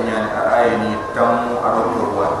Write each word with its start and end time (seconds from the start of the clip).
يعني 0.00 0.30
آية 0.60 0.96
تم 1.14 1.38
أربعة 1.64 2.38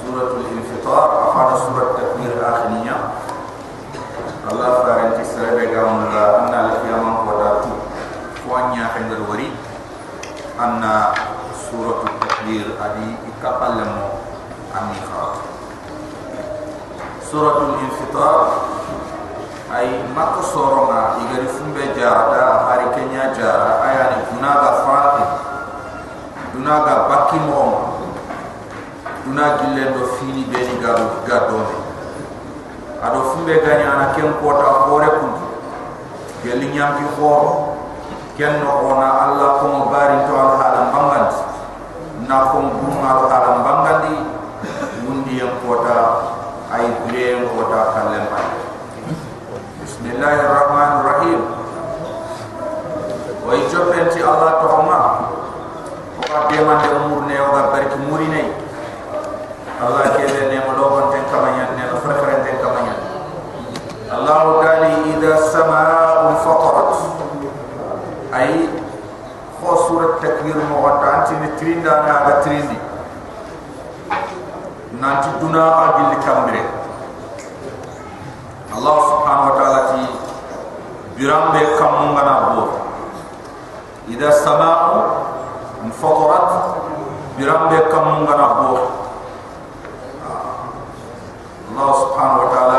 سورة 0.00 0.30
الانفطار 0.40 1.30
أفاد 1.30 1.58
سورة 1.58 1.90
التكبير 1.90 2.32
الآخرية 2.38 2.96
الله 4.52 4.70
فارنتي 4.82 5.24
سربي 5.24 5.66
قام 5.76 6.04
الله 6.06 6.38
أن 6.38 6.54
القيامة 6.54 7.30
وداتو 7.30 7.70
فوانيا 8.48 8.86
حندر 8.94 9.18
وري 9.30 9.52
أن 10.60 11.02
سورة 11.70 12.04
التكبير 12.06 12.66
أدي 12.84 13.14
إكاقل 13.28 13.74
مو 13.74 14.06
أمي 14.78 15.00
خاط 15.12 15.34
سورة 17.32 17.58
الانفطار 17.58 18.52
أي 19.76 20.02
مكو 20.16 20.42
سورنا 20.42 21.00
إغري 21.16 21.48
فنبه 21.48 22.00
جارتا 22.00 22.44
هاري 22.44 22.84
كنيا 22.94 23.34
جارا 23.34 23.82
أياني 23.82 24.18
duna 26.53 26.73
ga 26.85 26.95
bakki 27.09 27.37
mom. 27.43 27.73
Duna 29.25 29.45
gille 29.59 29.83
do 29.97 30.05
fini 30.15 30.45
be 30.47 30.61
ga 30.81 30.93
ga 31.27 31.37
do. 31.49 31.59
Ado 33.03 33.19
fumbe 33.33 33.57
ga 33.65 33.73
ni 33.77 33.83
ana 33.83 34.13
ken 34.15 34.31
ko 34.39 34.47
ta 34.55 34.87
hore 34.87 35.09
kun 35.19 35.33
gelli 36.45 36.69
nyam 36.71 36.95
ki 37.01 37.05
ko 37.17 37.31
ken 38.37 38.61
no 38.63 38.87
ona 38.93 39.09
alla 39.25 39.47
ko 39.59 39.65
mo 39.67 39.81
bari 39.91 40.13
ya 40.15 40.21
ya 40.21 40.27
to 40.29 40.33
al 40.37 40.51
hala 40.61 40.81
bangan 40.93 41.25
na 42.29 42.37
ko 42.51 42.57
mo 42.61 42.89
ma 43.01 43.11
to 43.19 43.25
hala 43.27 43.49
bangan 43.65 43.97
di 44.07 44.15
ay 46.73 46.89
bire 47.05 47.45
ko 47.53 47.69
ta 47.69 47.93
kallem 47.93 48.25
ba 48.33 48.41
bismillahir 49.77 50.49
rahim 51.05 51.41
wa 53.45 53.53
yajbanti 53.53 54.19
allah 54.25 54.57
ma 56.65 56.79
ko 56.79 56.87
demande 56.87 57.07
murne 57.11 57.35
o 57.39 57.47
ga 57.55 57.63
barki 57.71 57.97
murinay 58.07 58.47
Allah 59.83 60.15
kede 60.15 60.47
ne 60.47 60.57
mo 60.63 60.71
do 60.79 61.11
ten 61.11 61.23
kamanya 61.27 61.75
ne 61.75 61.83
no 61.91 61.99
frekren 61.99 62.39
ten 62.47 62.55
kamanya 62.63 62.95
Allah 64.13 64.61
dali 64.61 65.09
ida 65.11 65.33
samaa 65.49 66.37
fatarat 66.45 66.93
ay 68.31 68.69
fo 69.57 69.73
surat 69.89 70.21
takwir 70.21 70.53
mo 70.69 70.85
wata 70.85 71.07
anti 71.25 71.33
ni 71.41 71.49
trinda 71.57 72.05
na 72.05 72.15
ga 72.29 72.35
trindi 72.45 72.77
nanti 75.01 75.29
duna 75.41 75.63
agil 75.89 76.11
kambre 76.21 76.61
Allah 78.73 78.95
subhanahu 79.09 79.47
wa 79.49 79.55
ta'ala 79.57 79.79
ti 79.97 80.03
birambe 81.17 81.61
kam 81.81 82.13
ngana 82.13 82.35
bo 82.53 82.63
ida 84.13 84.29
samaa 84.29 85.25
fatarat 85.97 86.49
birambe 87.35 87.77
kam 87.89 88.29
ngana 88.29 88.47
bo 88.61 89.03
Allah 91.73 91.89
subhanahu 91.97 92.41
wa 92.45 92.49
ta'ala 92.53 92.77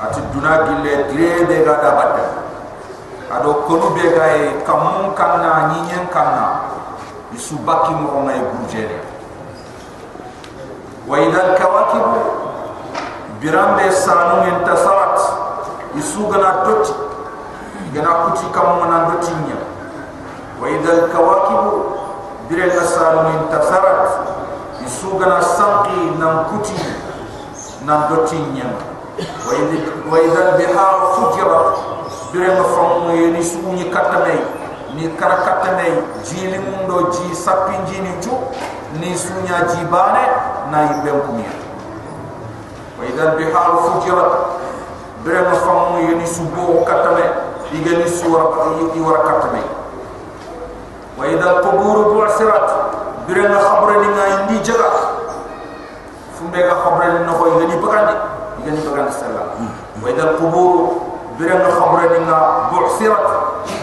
ati 0.00 0.20
duna 0.32 0.52
gille 0.64 0.92
gile 1.12 1.44
be 1.44 1.56
ga 1.66 1.76
da 1.82 1.90
batta 1.92 2.24
ado 3.36 3.66
konu 3.68 3.92
be 3.92 4.06
ga 4.16 4.26
e 4.38 4.64
kamun 4.64 5.12
kanna 5.12 5.68
nyinyen 5.74 6.08
kanna 6.08 6.72
isu 7.36 7.60
baki 7.66 7.92
mo 7.92 8.24
ngai 8.24 8.40
burjere 8.54 9.02
wa 11.04 11.18
idal 11.20 11.52
kawakib 11.58 12.06
birambe 13.44 13.90
sanu 13.92 14.46
intasarat 14.48 15.18
isu 16.00 16.30
gana 16.32 16.64
toti 16.64 16.94
gana 17.92 18.30
kuti 18.30 18.46
kamun 18.56 18.88
na 18.88 18.98
dotinya 19.12 19.58
wa 20.62 20.66
idal 20.70 21.12
kawakib 21.12 21.62
birambe 22.48 22.80
sanu 22.88 23.20
intasarat 23.36 24.06
isu 24.86 25.18
gana 25.20 25.44
sanqi 25.44 26.16
nam 26.16 26.48
kuti 26.48 26.78
nan 27.84 28.08
dotinya 28.10 28.68
bihar 30.56 30.94
fujira 31.14 31.60
bire 32.32 32.48
ma 32.54 32.64
famu 32.64 33.12
ni 33.32 33.42
suñi 33.44 33.84
katame 33.90 34.34
ni 34.94 35.08
kara 35.16 35.36
katame 35.46 36.02
jili 36.24 36.58
mundo 36.58 37.10
ji 37.10 37.34
sapi 37.34 37.74
jini 37.90 38.10
ju 38.22 38.30
ni 39.00 39.14
suña 39.16 39.64
jibane 39.70 40.24
na 40.70 40.82
yimbe 40.82 41.10
kumia 41.26 41.52
wa 42.98 43.06
idha 43.06 43.26
bihar 43.36 43.70
fujira 43.84 44.24
bire 45.24 45.40
ma 45.42 45.54
famu 45.54 45.98
ni 46.18 46.26
subo 46.26 46.84
katame 46.84 47.22
igani 47.74 48.08
suwara 48.10 48.46
yi 48.94 49.00
wara 49.00 49.18
katame 49.22 49.62
wa 51.18 51.26
idha 51.28 51.54
qubur 51.60 52.14
bu'sirat. 52.14 52.90
Bire 53.30 53.46
ma 53.48 53.58
khabre 53.62 53.94
ni 54.02 54.08
ngay 54.10 54.32
ndi 54.44 54.56
jaga 54.66 54.90
fumbe 56.34 56.58
ga 56.66 56.74
khabre 56.82 57.06
ni 57.14 57.18
no 57.26 57.32
ko 57.38 57.44
igani 57.46 57.76
bagandi 57.82 58.14
igani 58.60 58.80
bagandi 58.84 59.12
sallam 59.16 59.48
wa 59.98 60.06
idha 60.10 60.36
qubur 60.36 60.72
bire 61.40 61.56
ma 61.58 61.68
khabre 61.72 62.04
ni 62.12 62.18
nga 62.28 62.38
bu'sirat 62.70 63.26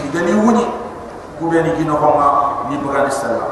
igani 0.06 0.32
wuni 0.38 0.64
kube 1.38 1.58
ni 1.62 1.70
gino 1.76 1.98
ko 1.98 2.08
nga 2.16 2.28
ni 2.70 2.78
bagandi 2.78 3.12
sallam 3.12 3.50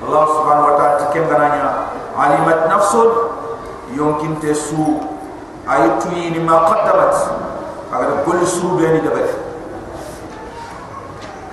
Allah 0.00 0.24
subhanahu 0.32 0.68
wa 0.72 0.74
ta'ala 0.80 0.94
tikem 1.06 1.28
gananya 1.28 1.92
alimat 2.16 2.72
nafsun 2.72 3.36
yonkin 3.92 4.40
te 4.40 4.54
su 4.56 4.96
ayatu 5.68 6.08
ni 6.08 6.40
ma 6.40 6.64
qaddamat. 6.64 7.14
Agar 7.90 8.22
gol 8.22 8.46
su 8.46 8.78
be 8.78 8.86
ni 8.86 9.02
dabat 9.02 9.34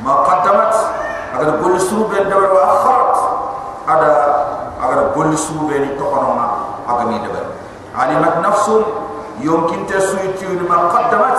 ma 0.06 0.22
qaddamat 0.22 0.74
agar 1.34 1.58
gol 1.58 1.74
su 1.82 2.06
be 2.06 2.14
dabat 2.30 2.54
wa 2.54 2.62
akharat 2.62 3.16
ada 3.90 4.12
agar 4.78 5.00
gol 5.18 5.34
su 5.34 5.66
be 5.66 5.82
ni 5.82 5.98
tokono 5.98 6.38
ma 6.38 6.46
agar 6.86 7.10
ni 8.06 8.14
dabat 8.14 8.38
alimat 8.38 8.42
nafsun 8.46 8.84
yonkin 9.42 9.86
te 9.86 10.00
su 10.02 10.18
itu 10.22 10.46
ni 10.54 10.68
ma 10.68 10.90
qaddamat 10.90 11.38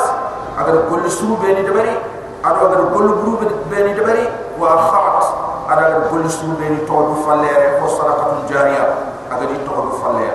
agar 0.59 0.91
gol 0.91 1.07
su 1.11 1.37
be 1.39 1.55
ni 1.55 1.63
dabari 1.63 1.95
ada 2.43 2.59
agar 2.67 2.91
gol 2.91 3.09
buru 3.23 3.47
be 3.71 3.79
ni 3.83 3.95
dabari 3.95 4.27
wa 4.59 4.75
akharat 4.75 5.23
ada 5.71 5.83
agar 5.87 6.03
gol 6.11 6.29
su 6.29 6.47
be 6.59 6.67
ni 6.69 6.79
todu 6.87 7.15
fallere 7.23 7.79
ko 7.79 7.87
sadaqatul 7.87 8.43
jariyah 8.51 8.91
agar 9.31 9.47
ni 9.51 9.59
todu 9.63 10.03
fallere 10.03 10.35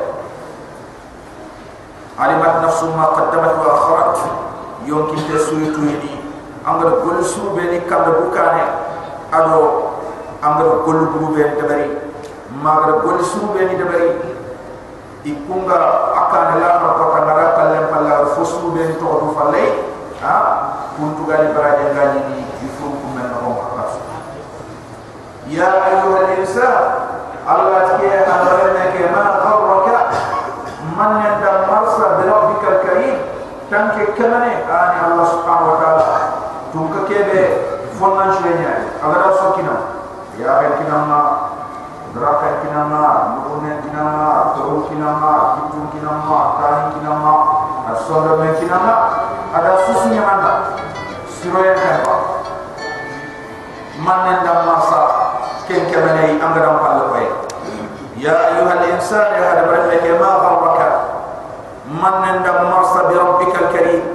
alimat 2.20 2.62
nafsu 2.64 2.88
ma 2.96 3.12
qaddamat 3.20 3.54
wa 3.60 3.68
akharat 3.76 4.18
yonki 4.88 5.20
te 5.28 5.40
suyu 5.40 5.76
tuyini 5.76 6.24
angar 6.64 7.04
gol 7.04 7.20
su 7.24 7.52
be 7.56 7.68
ni 7.68 7.80
kala 7.84 8.24
bukane 8.24 8.64
ado 9.32 9.92
angar 10.40 10.88
gol 10.88 11.00
buru 11.12 11.36
be 11.36 11.44
dabari 11.60 11.92
magar 12.64 13.04
gol 13.04 13.20
su 13.24 13.52
be 13.52 13.68
ni 13.68 13.76
dabari 13.76 14.34
ikunga 15.24 16.13
akane 16.34 16.58
la 16.66 16.82
ma 16.82 16.90
ko 16.98 17.04
tangara 17.14 17.46
kalem 17.54 17.86
palla 17.94 18.26
fosu 18.34 18.74
be 18.74 18.82
ni 18.90 18.96
to 18.98 19.06
do 19.06 19.28
falle 19.38 19.64
ha? 20.26 20.36
Kuntu 20.98 21.26
gali 21.30 21.54
baraje 21.54 21.94
gali 21.94 22.20
ni 22.34 22.42
ifun 22.66 22.98
kumen 22.98 23.30
no 23.30 23.54
ya 25.54 25.70
ayyuhal 25.86 26.34
insan 26.42 26.82
Allah 27.46 28.00
tiya 28.02 28.26
amrana 28.26 28.84
ke 28.96 29.06
ma 29.14 29.22
gharraka 29.46 29.98
man 30.98 31.12
yanda 31.22 31.70
marsa 31.70 32.18
bi 32.18 32.24
rabbika 32.26 32.68
al-karim 32.80 33.16
tanke 33.70 34.18
kamane 34.18 34.66
ani 34.66 34.98
Allah 35.04 35.26
subhanahu 35.28 35.70
wa 35.70 35.78
ta'ala. 35.78 36.08
Tunka 36.74 37.06
kebe 37.06 37.42
fonnan 38.02 38.34
shenya 38.42 38.98
agara 38.98 39.30
sokina 39.38 39.76
ya 40.42 40.58
ben 40.58 40.74
Geraka 42.14 42.62
kinama, 42.62 43.34
nukune 43.34 43.82
kinama, 43.82 44.54
turu 44.54 44.86
kinama, 44.86 45.58
hitung 45.58 45.90
kinama, 45.90 46.62
tarik 46.62 46.94
kinama, 46.94 47.34
asonda 47.90 48.38
men 48.38 48.54
kinama, 48.62 48.94
ada 49.50 49.82
susunya 49.90 50.22
mana? 50.22 50.38
anda, 50.38 50.52
siroya 51.26 51.74
kenapa? 51.74 52.16
Manen 53.98 54.46
dan 54.46 54.62
masa, 54.62 55.02
ken 55.66 55.90
kemenai 55.90 56.38
anggaran 56.38 56.78
palapai. 56.86 57.34
Ya 58.22 58.62
ayuhal 58.62 58.94
insan, 58.94 59.34
ya 59.34 59.58
ada 59.58 59.66
berapa 59.66 59.98
kema 59.98 60.30
harbaka, 60.38 60.90
manen 61.90 62.46
dan 62.46 62.70
masa 62.70 63.10
bi 63.10 63.18
rabbikal 63.18 63.74
kari, 63.74 64.06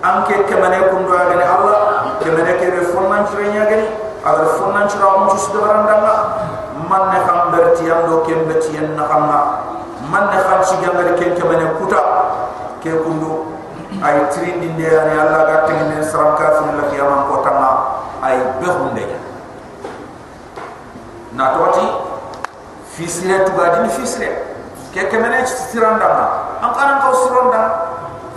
angke 0.00 0.48
kemenai 0.48 0.80
doa 0.80 1.28
agani 1.28 1.44
Allah, 1.44 1.80
kemenai 2.24 2.56
kiri 2.56 2.88
funnan 2.88 3.28
cerainya 3.28 3.68
gani, 3.68 3.88
agar 4.24 4.48
funnan 4.56 4.88
cerainya 4.88 5.28
kundu 5.28 5.60
agani 5.60 5.87
ken 8.28 8.44
beti 8.44 8.76
en 8.76 8.92
na 8.92 9.08
xamma 9.08 9.38
man 10.12 10.28
ne 10.28 10.36
xam 10.44 10.60
si 10.60 10.74
jangal 10.84 11.16
ken 11.16 11.32
ke 11.32 11.42
mane 11.48 11.66
kuta. 11.80 12.00
Ke 12.78 12.94
kundu 13.02 13.58
ay 14.04 14.28
tri 14.30 14.54
dinde 14.60 14.86
ani 14.86 15.14
allah 15.18 15.42
ga 15.48 15.56
tinne 15.66 15.98
saram 16.04 16.36
ka 16.38 16.60
fi 16.60 16.70
la 16.76 16.84
qiyamam 16.92 17.26
ko 17.26 17.42
tanga 17.42 17.70
ay 18.22 18.36
be 18.60 18.68
na 21.34 21.54
toti 21.56 21.86
fi 22.94 23.04
sire 23.08 23.42
tu 23.46 23.52
ga 23.58 23.74
din 23.74 23.90
fi 23.90 24.04
sire 24.06 24.30
ke 24.94 25.10
ke 25.10 25.16
mane 25.18 25.42
ci 25.42 25.54
siranda 25.74 26.06
ma 26.06 26.26
an 26.62 26.70
qara 26.76 27.02
ko 27.02 27.10
siranda 27.26 27.62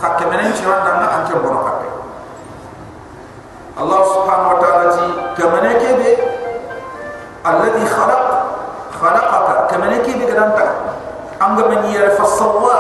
ka 0.01 0.17
ke 0.17 0.25
ci 0.57 0.63
randa 0.65 0.91
ma 0.97 1.07
an 1.19 1.21
ke 1.29 1.35
bono 1.37 1.61
ka 1.61 1.73
Allah 3.81 4.01
subhanahu 4.03 4.51
wa 4.53 4.57
ta'ala 4.61 4.85
ji 4.94 5.05
ke 5.37 5.44
mane 5.45 5.71
ke 5.77 5.89
be 6.01 6.09
alladhi 7.45 7.85
khalaq 7.85 8.23
khalaqaka 8.97 9.50
ke 9.71 9.77
menen 9.79 10.03
ke 10.03 10.12
be 10.19 10.25
gadan 10.27 10.51
ta 10.53 10.65
an 11.39 11.56
ga 11.56 11.63
men 11.71 11.89
yere 11.91 12.12
fa 12.19 12.25
sawwa 12.27 12.77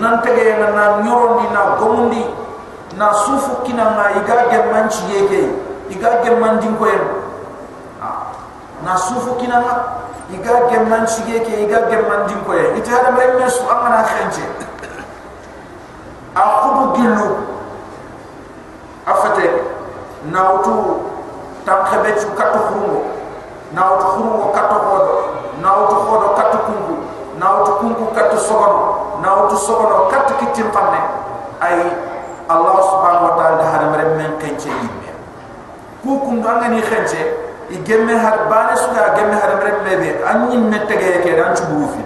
nan 0.00 0.20
tege 0.24 0.58
na 0.58 0.72
na 0.72 0.84
nyorondi 1.04 1.46
na 1.52 1.76
gomundi 1.76 2.24
na 2.96 3.12
sufu 3.12 3.62
kina 3.62 3.84
ma 3.94 4.10
iga 4.16 4.48
ge 4.50 4.58
manci 4.72 5.04
yeke 5.12 5.42
iga 5.92 6.24
ge 6.24 6.30
ko 6.78 6.84
en 6.88 7.04
na 8.84 8.96
sufu 8.96 9.36
kina 9.36 9.60
ma 9.60 10.00
iga 10.30 10.70
gemman 10.70 11.06
sige 11.06 11.42
ke? 11.42 11.66
Iga 11.66 11.90
gemman 11.90 12.30
din 12.30 12.38
ko 12.46 12.54
ye 12.54 12.78
ita 12.78 12.90
hada 12.90 13.10
mere 13.12 13.34
me 13.38 13.46
su 13.50 13.66
amana 13.66 14.06
khenche 14.06 14.46
a 16.34 16.40
khudu 16.40 16.82
gilu 16.94 17.28
afate 19.06 19.46
na 20.30 20.54
utu 20.54 20.74
tam 21.66 21.82
khebe 21.90 22.14
chu 22.14 22.30
katu 22.38 22.58
khurungo 22.70 23.02
na 23.74 23.98
utu 23.98 24.06
khurungo 24.14 24.46
katu 24.54 24.76
hodo 24.78 25.19
na 25.62 25.70
utu 25.84 25.94
hodo 25.94 26.28
katu 26.36 26.58
kungu. 26.58 26.96
Na 27.38 27.62
utu 27.62 27.72
kungu 27.72 28.06
katu 28.16 28.36
sogono. 28.38 28.80
Na 29.22 29.44
utu 29.44 29.56
sogono 29.56 30.10
katu 30.10 30.34
kitim 30.40 30.68
panne. 30.74 31.00
Ay 31.60 31.78
allah 32.50 32.74
subhanahu 32.82 33.26
wa 33.30 33.34
ta'ala 33.38 33.62
hada 33.62 33.86
mere 33.94 34.06
men 34.18 34.34
khenche 34.42 34.66
yimme 34.74 35.10
ku 36.02 36.18
kundu 36.26 36.42
angani 36.50 36.82
khenche 36.82 37.22
i 37.70 37.78
gemme 37.86 38.10
har 38.18 38.50
bane 38.50 38.74
suga 38.74 39.14
gemme 39.14 39.38
har 39.38 39.54
mere 39.62 39.72
mebe 39.86 40.10
anni 40.26 40.58
mettege 40.58 41.22
ke 41.22 41.30
dan 41.38 41.54
fi 41.54 42.02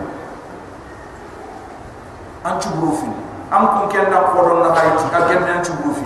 an 2.44 2.60
chuburu 2.60 2.92
fi 3.00 3.08
am 3.56 3.64
kun 3.72 3.88
ken 3.88 4.12
na 4.12 4.20
ko 4.28 4.44
don 4.44 4.60
na 4.68 4.76
hayti 4.76 5.08
a 5.16 5.20
gemme 5.32 5.48
an 5.48 5.64
chuburu 5.64 5.96
fi 5.96 6.04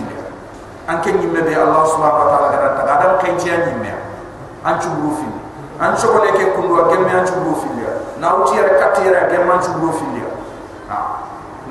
an 0.87 1.03
ken 1.03 1.19
ni 1.19 1.27
mebe 1.27 1.51
allah 1.51 1.83
subhanahu 1.83 2.23
wa 2.23 2.31
ta'ala 2.31 2.47
gara 2.55 2.69
ta 2.79 2.83
adam 2.95 3.13
ken 3.19 3.35
ti 3.35 3.51
an 3.51 3.67
ni 3.83 3.91
an 5.79 5.91
an 5.91 5.95
chokole 5.95 6.31
ke 6.37 6.53
kundu 6.55 6.75
a 6.75 6.83
gemme 6.91 7.09
an 7.09 7.25
chuburu 7.25 7.55
fi 7.61 7.69
na 8.19 8.35
uti 8.35 8.55
yar 8.55 8.69
katira 8.79 9.29
gemme 9.31 9.51
an 9.51 9.59
chuburu 9.59 9.93
fi 9.93 10.05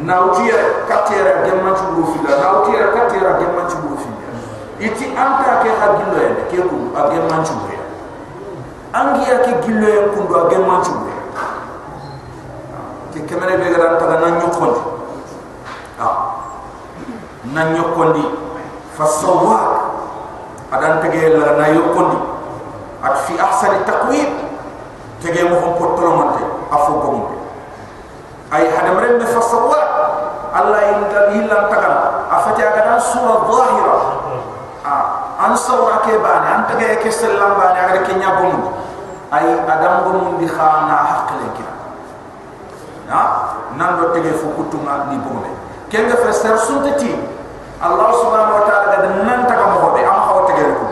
na 0.04 0.14
uti 0.26 0.42
yar 0.48 0.64
katira 0.88 1.44
gemme 1.44 1.68
an 1.68 1.74
chuburu 1.76 2.12
fi 2.12 2.18
na 2.24 2.48
uti 2.60 2.70
yar 2.72 2.88
katira 2.96 3.38
gemme 3.40 3.60
an 3.62 3.68
chuburu 3.68 3.96
fi 3.96 4.10
iti 4.86 5.04
anta 5.16 5.60
ke 5.62 5.70
hadillo 5.80 6.18
en 6.28 6.34
ke 6.50 6.62
ku 6.68 6.78
a 6.96 7.10
gemme 7.10 7.32
an 7.32 7.44
chuburu 7.44 7.78
angi 8.92 9.28
ya 9.28 9.36
ke 9.44 9.52
gillo 9.64 9.86
en 9.88 10.06
kundu 10.16 10.32
a 10.34 10.42
gen 10.50 10.62
manchu 10.64 10.92
be 11.04 11.12
ke 13.12 13.20
kemene 13.28 13.56
be 13.60 13.68
ga 13.68 13.98
ta 14.00 14.16
nan 14.18 14.40
nyokondi. 14.40 14.80
Ah 16.00 16.16
nan 17.52 17.74
nyokondi. 17.74 18.24
Fa 18.96 19.04
sawwa 19.06 19.58
adan 20.72 21.00
tege 21.04 21.36
la 21.36 21.56
na 21.60 21.66
yokondi 21.68 22.18
at 23.02 23.14
fi 23.26 23.38
ahsani 23.38 23.78
taqwim 23.86 24.30
tege 25.22 25.42
mo 25.50 25.56
hon 25.62 25.72
potolo 25.78 26.10
mante 26.18 26.42
afo 26.70 26.92
gomo 27.02 27.26
ay 28.54 28.66
hadam 28.70 28.98
ren 29.02 29.18
fa 29.22 29.40
sawwa 29.42 29.80
allah 30.54 30.80
in 30.94 31.00
da 31.12 31.20
hilan 31.34 31.62
tagal 31.70 31.94
afati 32.30 32.62
aga 32.62 32.80
dan 32.86 33.00
sura 33.02 33.44
zahira 33.46 33.96
ah 34.86 35.04
an 35.46 35.52
sawra 35.58 36.02
ke 36.06 36.18
bani 36.22 36.46
an 36.48 36.60
tege 36.70 37.02
ke 37.02 37.10
selam 37.10 37.54
bani 37.58 37.78
aga 37.78 38.00
ke 38.06 38.12
nyabomu 38.18 38.72
ay 39.30 39.44
adam 39.68 39.94
go 40.06 40.10
mun 40.18 40.34
di 40.40 40.48
khana 40.48 40.96
hakle 41.04 41.46
ki 41.54 41.64
na 43.10 43.20
nan 43.76 44.00
do 44.00 44.10
tege 44.14 44.32
fu 44.38 44.50
kutuma 44.56 45.06
ni 45.12 45.18
bombe 45.22 45.50
ken 45.92 46.08
ga 46.08 46.16
fa 46.18 46.32
ser 46.32 46.56
sunte 46.58 46.94
ti 46.98 47.12
allah 47.78 48.10
subhanahu 48.10 48.58
wa 48.58 48.64
ta'ala 48.66 48.86
ga 48.90 48.98
nan 49.22 49.46
ta 49.46 49.54
mo 49.70 49.76
hobe 49.86 50.02
am 50.02 50.18
xaw 50.26 50.38
tege 50.50 50.64
ko 50.78 50.86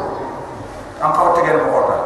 am 1.03 1.11
xaw 1.17 1.29
tege 1.35 1.53
mo 1.63 1.67
hota 1.73 1.97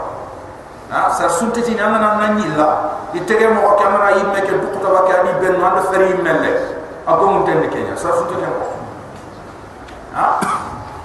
na 1.21 1.29
ser 1.29 1.37
sunte 1.37 1.61
ti 1.61 1.77
nan 1.77 2.01
nan 2.01 2.17
nan 2.17 2.33
ni 2.41 2.49
la 2.57 2.97
di 3.13 3.21
tege 3.29 3.45
mo 3.53 3.61
ko 3.61 3.73
kamera 3.77 4.17
yimme 4.17 4.41
ke 4.41 4.57
du 4.57 4.73
ko 4.73 4.89
ba 4.89 5.05
ka 5.05 5.21
ni 5.21 5.37
ben 5.37 5.61
man 5.61 5.77
feri 5.93 6.17
melle 6.17 6.81
ago 7.05 7.25
mun 7.29 7.45
ten 7.45 7.61
ke 7.69 7.77
ya 7.77 7.93
ser 7.93 8.17
sunte 8.17 8.41
ko 8.41 8.65
ha 10.17 10.41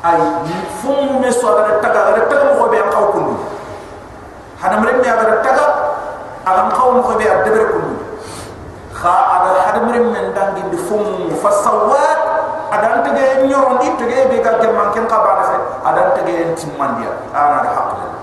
ay 0.08 0.20
ni 0.48 0.56
fu 0.80 0.96
mu 0.96 1.20
me 1.20 1.28
so 1.28 1.52
da 1.52 1.84
taga 1.84 2.16
da 2.16 2.24
taga 2.32 2.56
mo 2.56 2.64
hobe 2.64 2.80
am 2.80 2.88
xaw 2.96 3.12
kundu 3.12 3.36
hadam 4.64 4.88
rem 4.88 5.04
me 5.04 5.08
agar 5.12 5.44
taga 5.44 5.68
agam 6.48 6.72
qawm 6.72 7.04
ko 7.04 7.20
be 7.20 7.28
adber 7.28 7.68
ko 7.76 7.80
kha 8.96 9.16
ada 9.36 9.52
hadam 9.68 9.92
rem 9.92 10.16
men 10.16 10.32
dangi 10.32 10.64
di 10.72 10.80
fum 10.80 11.28
fasawat 11.44 12.20
ada 12.72 13.04
tege 13.04 13.52
nyoron 13.52 13.84
di 13.84 13.92
tege 14.00 14.32
be 14.32 14.40
ga 14.40 14.64
ke 14.64 14.72
man 14.72 14.96
ken 14.96 15.12
qaba 15.12 15.44
fe 15.44 15.60
ada 15.84 16.16
tege 16.16 16.56
timman 16.56 17.04
dia 17.04 17.12
ana 17.36 17.68
da 17.68 17.72
hak 17.76 18.15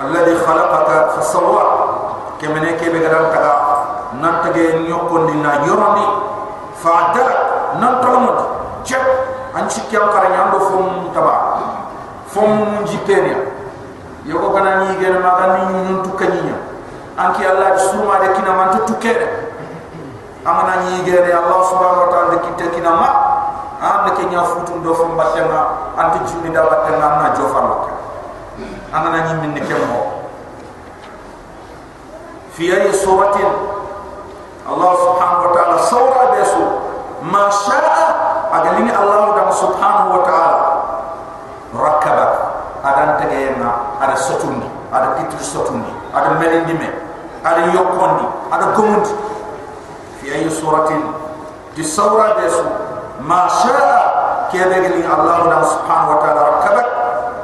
alladhi 0.00 0.32
khalaqaka 0.40 1.12
fasawwa 1.20 1.64
kemene 2.40 2.72
ke 2.80 2.88
be 2.88 3.04
ga 3.04 3.12
taga 3.28 3.52
nan 4.16 4.40
tege 4.48 4.80
nyokon 4.88 5.28
di 5.28 5.34
na 5.44 5.60
yoroni 5.68 6.06
fa'dara 6.80 7.76
nan 7.76 8.00
tolomot 8.00 8.38
cek 8.80 9.04
an 9.52 9.68
cikki 9.68 9.96
am 10.00 10.08
kara 10.08 10.32
nyando 10.32 10.58
fom 10.72 11.12
taba 11.12 11.60
fom 12.32 12.80
jipenia 12.88 13.44
yogo 14.24 14.56
kana 14.56 14.88
ni 14.88 14.96
gena 15.04 15.20
maga 15.20 15.60
ni 15.68 15.84
nyun 15.84 16.00
tukaninya 16.00 16.56
anki 17.20 17.44
allah 17.44 17.76
suma 17.76 18.24
de 18.24 18.32
kina 18.32 18.56
man 18.56 18.72
tukere 18.88 19.28
amana 20.48 20.80
ni 20.88 21.04
gere 21.04 21.28
allah 21.28 21.60
subhanahu 21.68 22.08
wa 22.08 22.10
ta'ala 22.10 22.36
kitte 22.48 22.72
kina 22.72 22.90
ma 22.96 23.08
an 23.84 24.08
de 24.08 24.10
kenya 24.16 24.40
futu 24.48 24.80
do 24.80 24.96
fom 24.96 25.12
batema 25.12 25.92
anti 26.00 26.24
jindi 26.24 26.48
da 26.56 26.64
batema 26.64 27.20
na 27.20 27.36
jofalo 27.36 27.99
amana 28.92 29.22
ni 29.26 29.34
min 29.46 29.50
ne 29.54 29.60
kemo 29.62 29.98
fi 32.54 32.72
ay 32.74 32.90
suratin 32.92 33.46
allah 34.66 34.92
subhanahu 34.98 35.42
wa 35.46 35.52
ta'ala 35.54 35.76
sawra 35.86 36.22
besu 36.34 36.64
ma 37.30 37.46
sha'a 37.50 38.06
agalini 38.50 38.90
allah 38.90 39.34
da 39.38 39.44
subhanahu 39.54 40.10
wa 40.18 40.22
ta'ala 40.26 40.58
rakabak 41.70 42.32
adan 42.82 43.10
tegena 43.22 43.94
ada 44.02 44.18
sotundi 44.18 44.66
ada 44.90 45.14
titri 45.22 45.38
sotundi 45.44 45.90
ada 46.10 46.34
melindi 46.42 46.74
me 46.74 46.88
ada 47.46 47.70
yokondi 47.70 48.26
ada 48.50 48.74
gumundi 48.74 49.14
fi 50.18 50.34
ay 50.34 50.50
suratin 50.50 51.14
di 51.78 51.82
sawra 51.86 52.42
desu 52.42 52.66
ma 53.22 53.46
sha'a 53.46 54.50
geli 54.50 55.06
allah 55.06 55.62
subhanahu 55.62 56.10
wa 56.10 56.18
ta'ala 56.26 56.40
rakabak 56.58 56.88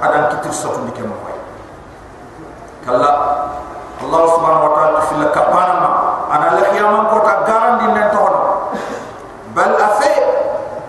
adan 0.03 0.23
kitir 0.37 0.53
sotu 0.53 0.81
dike 0.91 1.03
mo 1.03 1.17
fay 1.25 1.26
kala 2.87 3.11
allah 3.99 4.23
subhanahu 4.31 4.67
wa 4.71 4.73
ta'ala 4.79 4.99
fi 5.11 5.15
la 5.19 5.29
kapana 5.35 5.75
ana 6.31 6.55
la 6.55 6.63
khiyamam 6.71 7.11
ko 7.11 7.19
ta 7.27 7.43
garandi 7.43 7.91
nen 7.91 8.07
to 8.15 8.23
bal 9.51 9.73
afe 9.75 10.13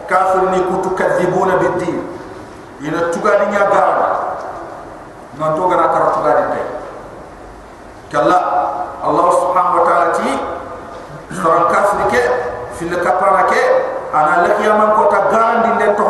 kafir 0.06 0.46
ni 0.54 0.62
kutu 0.70 0.94
kadhibuna 0.94 1.58
bid-din 1.58 2.06
ina 2.86 3.10
tugadi 3.10 3.50
nya 3.50 3.66
garandi 3.74 4.14
non 5.42 5.58
to 5.58 5.64
gara 5.66 5.90
kar 5.90 6.04
tugadi 6.22 6.44
tay 6.54 6.66
kala 8.14 8.38
allah 9.02 9.28
subhanahu 9.42 9.82
wa 9.82 9.84
ta'ala 9.90 10.08
ti 10.22 10.30
soran 11.34 11.66
kafir 11.74 12.14
ke 12.14 12.22
fi 12.78 12.94
la 12.94 13.02
kapana 13.02 13.50
ke 13.50 13.62
ana 14.14 14.46
la 14.46 14.50
khiyamam 14.62 14.94
ko 14.94 15.10
ta 15.10 15.34
garandi 15.34 15.82
nen 15.82 15.98
to 15.98 16.06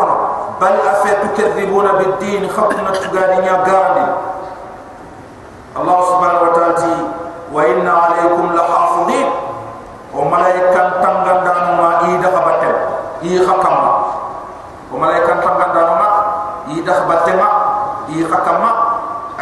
bal 0.59 0.75
afe 0.83 1.15
tukadhibuna 1.23 1.95
bid-din 1.95 2.43
khatna 2.51 2.91
tugadi 2.91 3.39
nya 3.39 3.63
garandi 3.63 4.26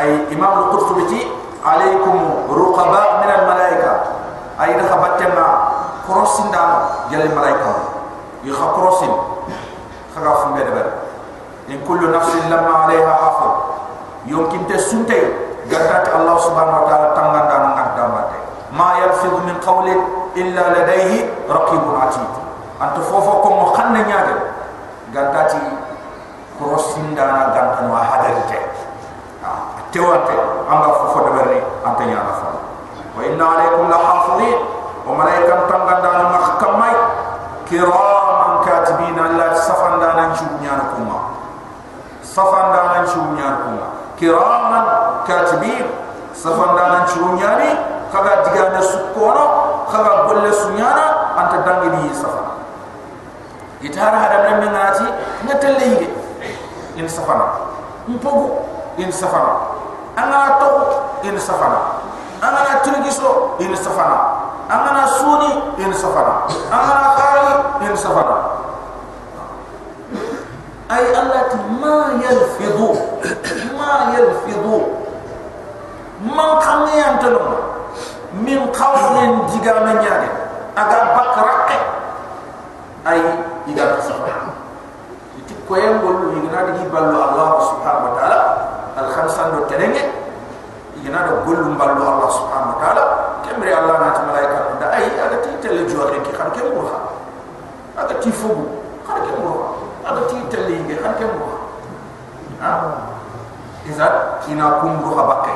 أي 0.05 0.37
إمام 0.37 0.53
القرطبي 0.59 1.27
عليكم 1.65 2.15
رقباء 2.49 3.07
من 3.25 3.29
الملائكة. 3.41 3.91
أي 4.61 4.77
ما 4.77 5.47
كروسين 6.07 6.51
دانو 6.51 6.77
جل 7.11 7.21
الملائكة. 7.21 7.73
إي 8.45 8.51
خكروسين 8.53 9.13
خغاف 10.15 10.47
مدبر 10.47 10.85
إن 11.69 11.79
كل 11.87 12.11
نفس 12.11 12.35
لما 12.49 12.73
عليها 12.77 13.13
حافظ. 13.13 13.51
يمكن 14.25 14.67
تسنتين 14.67 15.29
قدرت 15.65 16.15
الله 16.15 16.37
سبحانه 16.37 16.81
وتعالى 16.81 17.07
تنغدا 17.15 17.57
نغدا 17.57 18.05
ماتي 18.13 18.39
ما 18.77 18.89
يلفظ 19.01 19.33
من 19.33 19.55
قول 19.67 19.87
إلا 20.37 20.63
لديه 20.75 21.29
رقيب 21.49 21.81
عتيد. 22.01 22.33
أنت 22.81 22.97
فوفو 22.99 23.41
كوم 23.41 23.65
خن 23.65 23.93
نياغ 23.93 24.27
غداتي 25.15 25.61
كروسين 26.59 27.15
دانا 27.15 27.53
غانتن 27.55 27.89
وا 27.89 27.97
tewante 29.95 30.35
anga 30.67 30.89
fo 30.91 31.05
fo 31.15 31.19
deberni 31.23 31.63
anta 31.87 32.03
nyaara 32.03 32.33
fa 32.35 32.47
wa 33.15 33.21
inna 33.23 33.45
alaykum 33.55 33.87
la 33.87 33.95
hafizin 34.03 34.59
wa 35.07 35.11
malaikatan 35.15 35.63
tanganda 35.71 36.09
na 36.19 36.25
mahkamai 36.35 36.95
kiraman 37.63 38.51
katibina 38.67 39.21
allah 39.31 39.55
safanda 39.55 40.11
na 40.19 40.23
nyaara 40.59 40.85
kuma 40.91 41.17
safanda 42.19 42.79
na 42.91 43.07
nyaara 43.07 43.57
kuma 43.63 43.87
kiraman 44.19 44.85
katibin 45.23 45.87
safanda 46.35 46.83
na 46.91 46.99
nyaara 47.39 47.71
kaga 48.11 48.43
digana 48.51 48.81
sukoro 48.83 49.45
kaga 49.87 50.27
bolle 50.27 50.51
sunyara 50.51 51.39
anta 51.39 51.63
dangi 51.63 51.87
ni 52.03 52.11
safa 52.11 52.43
itara 53.79 54.19
hada 54.19 54.59
men 54.59 54.67
ngati 54.75 55.07
ngatelle 55.47 55.85
yige 55.87 56.07
in 56.99 57.07
safana 57.07 57.47
mpogu 58.11 58.59
in 58.99 59.11
safana 59.11 59.75
angana 60.15 60.59
to 60.59 60.69
in 61.27 61.35
safana. 61.35 62.01
Angana 62.41 62.81
turgiso 62.83 63.59
in 63.59 63.71
safana. 63.75 64.17
Angana 64.69 65.03
suni 65.19 65.51
in 65.79 65.91
safana. 65.93 66.47
Angana 66.71 67.07
kari 67.15 67.87
in 67.89 67.95
safana. 67.95 68.35
Ay 70.89 71.05
allah 71.15 71.49
ma 71.81 72.13
yalfidu 72.21 72.89
ma 73.77 74.13
yalfidu. 74.15 74.77
Man 76.23 76.51
khamni 76.61 77.01
antalo 77.01 77.57
min 78.41 78.71
khawlen 78.71 79.45
diga 79.51 79.83
na 79.83 79.93
nyaade 80.01 80.29
aga 80.75 80.97
bakrake 81.15 81.79
ay 83.05 83.21
iga 83.67 83.99
safana. 84.01 84.53
Ti 85.45 85.53
koyem 85.67 86.01
bolu 86.01 86.31
ni 86.33 86.49
na 86.49 86.65
digi 86.69 86.89
ballo 86.89 87.17
allah 87.21 87.64
sando 89.45 89.65
terenge 89.69 90.01
igena 90.97 91.29
do 91.29 91.45
gollum 91.45 91.77
ballo 91.77 92.01
Allah 92.01 92.29
subhanahu 92.33 92.73
wa 92.73 92.77
ta'ala. 92.81 93.03
Kemri 93.45 93.69
Allah 93.69 93.95
na 94.01 94.09
tamala 94.17 94.41
ka 94.41 94.57
da 94.81 94.87
ay 94.97 95.05
aga 95.21 95.37
ti 95.45 95.49
tele 95.61 95.85
joxe 95.85 96.17
ki 96.25 96.31
xam 96.33 96.49
kem 96.49 96.65
ha 96.89 96.97
aga 98.01 98.15
ti 98.17 98.33
fugu 98.33 98.65
xam 99.05 99.21
kem 99.21 99.37
ko 99.45 99.53
aga 100.01 100.21
ti 100.25 100.37
tele 100.49 100.73
yi 100.81 100.97
xam 100.97 101.13
kem 101.21 101.29
ko 101.37 101.45
iza 103.85 104.07
ina 104.49 104.81
kum 104.81 104.97
ru 105.05 105.13
ha 105.13 105.23
bakke 105.29 105.53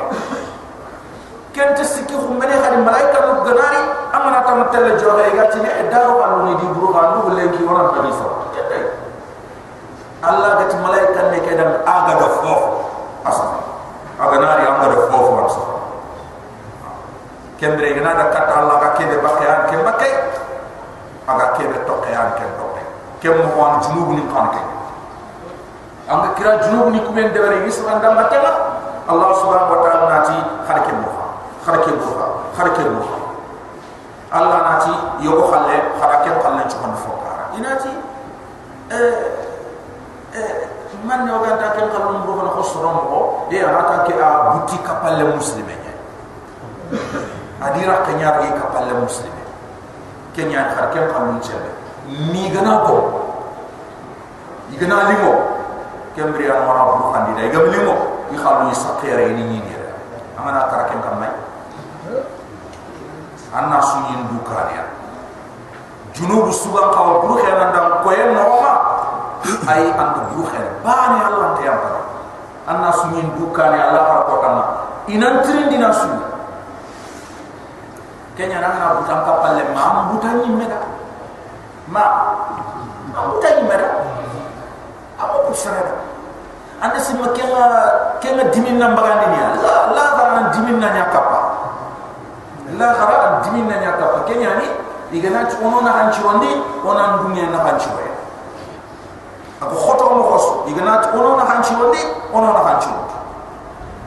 ken 1.50 1.74
te 1.74 1.82
sikki 1.82 2.14
xum 2.14 2.38
kan 2.38 2.46
mene 2.46 2.86
malaika 2.86 3.18
no 3.26 3.42
ganari 3.42 3.82
amana 4.14 4.46
tam 4.46 4.62
kan 4.62 4.70
tele 4.70 4.94
joxe 5.02 5.34
ga 5.34 5.50
ci 5.50 5.58
ne 5.58 5.90
daru 5.90 6.14
ballo 6.22 6.46
ni 6.46 6.54
di 6.62 6.66
buru 6.70 6.94
ba 6.94 7.10
no 7.18 7.26
wona 7.26 7.90
ko 7.90 7.98
Allah 10.22 10.50
ga 10.62 10.64
ti 10.70 10.76
malaika 10.78 11.26
ne 11.34 11.38
ke 11.42 11.58
aga 11.58 12.12
do 12.22 12.28
fofu 12.38 12.69
aga 14.30 14.38
nari 14.46 14.62
anga 14.62 14.86
da 14.94 14.96
fo 15.10 15.18
fo 15.26 15.32
asa 15.42 15.62
kembre 17.58 17.90
gina 17.98 18.14
da 18.14 18.30
kata 18.30 18.52
Allah 18.62 18.76
ga 18.78 18.88
kebe 18.94 19.18
bakke 19.18 19.42
an 19.44 19.60
ke 19.66 19.76
bakke 19.82 20.08
aga 21.26 21.46
kebe 21.58 21.76
tokke 21.82 22.14
an 22.14 22.30
ke 22.38 22.46
tokke 22.54 22.82
kem 23.18 23.34
mo 23.42 23.50
wan 23.58 23.82
junubu 23.82 24.14
ni 24.14 24.22
kan 24.30 24.54
ke 24.54 24.62
anga 26.06 26.28
kira 26.38 26.62
junubu 26.62 26.94
ni 26.94 27.00
kumen 27.02 27.34
de 27.34 27.38
bari 27.42 27.66
isran 27.66 27.98
dam 27.98 28.14
batema 28.14 28.78
Allah 29.10 29.34
subhanahu 29.42 29.74
wa 29.74 29.80
ta'ala 29.82 30.06
nati 30.06 30.36
kharke 30.70 30.92
mo 30.94 31.10
kharke 31.66 31.90
mo 31.90 32.06
kharke 32.54 32.82
mo 32.86 33.02
Allah 34.30 34.58
nati 34.62 34.94
yogo 35.26 35.50
khalle 35.50 35.74
kharake 35.98 36.30
khalle 36.38 36.62
chukon 36.70 36.94
fokara 37.02 37.50
inati 37.58 37.90
eh 38.94 39.14
eh 40.38 40.79
man 41.06 41.26
yo 41.26 41.38
ganta 41.42 41.72
ken 41.78 41.88
khalum 41.90 42.26
bo 42.26 42.42
na 42.42 42.50
khosron 42.54 42.94
mo 43.06 43.46
e 43.50 43.56
anata 43.62 44.04
ke 44.04 44.14
a 44.18 44.28
buti 44.54 44.76
kapalle 44.82 45.24
muslime 45.34 45.74
nya 45.80 45.94
adira 47.62 48.02
kenya 48.06 48.38
ri 48.42 48.50
kapalle 48.58 48.92
muslime 48.98 49.42
kenya 50.34 50.74
kharke 50.74 50.98
khalum 51.12 51.38
chebe 51.40 51.70
mi 52.10 52.50
gana 52.50 52.84
ko 52.86 52.96
igana 54.74 55.14
limo 55.14 55.32
kembri 56.14 56.50
an 56.50 56.66
mara 56.66 56.82
bu 56.98 57.14
khandi 57.14 57.32
day 57.38 57.48
gam 57.54 57.66
limo 57.70 57.94
i 58.30 58.36
khalu 58.36 58.68
ni 58.70 58.74
sakere 58.74 59.30
ni 59.34 59.42
ni 59.46 59.58
ni 59.62 59.72
amana 60.38 60.66
karake 60.72 60.96
kam 61.04 61.20
may 61.20 61.32
anna 63.54 63.78
suyin 63.82 64.24
dukaniya 64.30 64.84
junubu 66.16 66.50
suban 66.50 66.90
kawa 66.94 67.20
buru 67.22 67.38
khana 67.42 67.70
ndam 67.70 67.86
koyen 68.02 68.32
noma 68.34 68.89
ay 69.68 69.84
ant 69.94 70.14
buru 70.32 70.44
khana 70.48 70.70
bani 70.84 71.18
allah 71.24 71.48
te 71.58 71.62
yam 71.64 71.78
anna 72.68 72.90
suyin 72.92 73.28
dukaniya 73.38 73.90
allah 73.90 74.02
har 74.10 74.20
ko 74.28 74.34
kana 74.44 74.62
inan 75.08 75.40
trindi 75.42 75.76
na 75.80 75.90
su 75.92 76.08
kenya 78.36 78.60
na 78.60 78.68
na 78.78 78.86
butam 79.00 79.20
kapalle 79.26 79.62
ma 79.74 80.08
butan 80.12 80.34
ni 80.44 80.48
meda 80.54 80.80
ma 81.88 82.04
butan 83.14 83.52
ni 83.58 83.62
meda 83.68 83.88
bu 85.50 85.56
sarada 85.58 85.98
anda 86.80 86.96
simma 87.02 87.28
kenga 87.34 87.64
kenga 88.22 88.44
dimin 88.54 88.78
na 88.78 88.94
mbagandi 88.94 89.26
ni 89.34 89.38
la 89.60 89.74
la 89.92 90.04
garan 90.16 90.46
dimin 90.54 90.78
na 90.78 90.88
nya 90.94 91.04
kappa 91.10 91.40
la 92.78 92.88
garan 92.94 93.34
dimin 93.44 93.66
na 93.66 93.76
nya 93.82 93.92
kappa 93.98 94.22
kenya 94.30 94.54
ni 94.62 94.66
igana 95.18 95.44
ci 95.50 95.58
ono 95.58 95.82
na 95.82 95.90
hanci 95.92 96.22
wandi 96.22 96.50
ona 96.86 97.18
ndunge 97.18 97.42
na 97.50 97.58
hanci 97.66 97.90
waye 97.98 98.10
ako 99.60 99.76
khoto 99.76 100.04
mo 100.16 100.22
khoso 100.32 100.52
igana 100.72 101.04
ci 101.04 101.12
ono 101.12 101.36
na 101.36 101.44
hanci 101.44 101.76
wandi 101.76 102.00
ono 102.32 102.48
na 102.48 102.60
hanci 102.64 102.88
wandi 102.88 103.16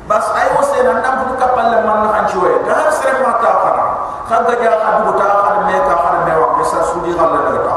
bas 0.10 0.26
ay 0.34 0.50
wo 0.58 0.66
se 0.66 0.82
nan 0.82 0.98
dam 1.06 1.30
bu 1.30 1.38
kapal 1.38 1.70
le 1.70 1.78
man 1.86 2.02
na 2.02 2.10
hanci 2.10 2.42
waye 2.42 2.58
da 2.66 2.74
har 2.74 2.90
sere 2.90 3.22
ma 3.22 3.38
ta 3.38 3.52
fana 3.62 3.86
khaga 4.26 4.54
ja 4.58 4.74
khadu 4.82 5.14
ta 5.14 5.26
khad 5.46 5.58
me 5.70 5.78
ka 5.86 5.94
khad 6.02 6.16
me 6.26 6.34
wa 6.42 6.58
sa 6.66 6.82
sudi 6.90 7.14
khal 7.14 7.30
le 7.38 7.62
ta 7.62 7.76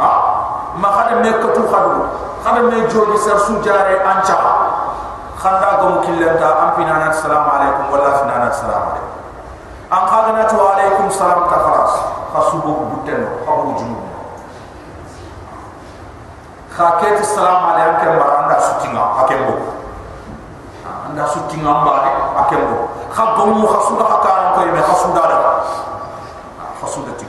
ha? 0.00 0.10
Ma 0.80 0.88
khad 0.96 1.20
me 1.20 1.28
ka 1.36 1.48
tu 1.52 1.62
khadu 1.68 2.08
khad 2.40 2.56
me 2.72 2.76
jogi 2.88 3.18
sa 3.20 3.36
su 3.36 3.60
jare 3.60 4.00
ancha 4.00 4.36
khanda 5.36 5.70
gum 5.84 6.00
killenta 6.00 6.48
am 6.56 6.70
pinana 6.72 7.12
assalamu 7.12 7.52
alaikum 7.52 7.84
wala 7.92 8.16
finana 8.16 8.48
assalamu 8.48 8.96
alaikum 8.96 9.12
an 9.92 10.34
na 10.40 10.44
tu 10.48 10.56
alaikum 10.56 11.06
salam 11.12 11.44
ta 11.52 11.56
khalas 11.60 11.92
khasubu 12.32 12.72
buten 12.96 13.28
khabu 13.44 13.76
junub 13.76 14.07
khaketi 16.78 17.26
salam 17.26 17.74
alaikum 17.74 18.14
maranda 18.22 18.54
sutinga 18.62 19.02
hakembo 19.18 19.54
anda 21.10 21.26
sutinga 21.26 21.72
mbare 21.82 22.10
kembo 22.46 22.86
khabbo 23.10 23.50
mu 23.50 23.66
khasuda 23.66 24.04
hakana 24.06 24.54
ko 24.54 24.58
yeme 24.62 24.78
khasuda 24.86 25.22
da 25.26 25.38
khasuda 26.78 27.12
ti 27.18 27.26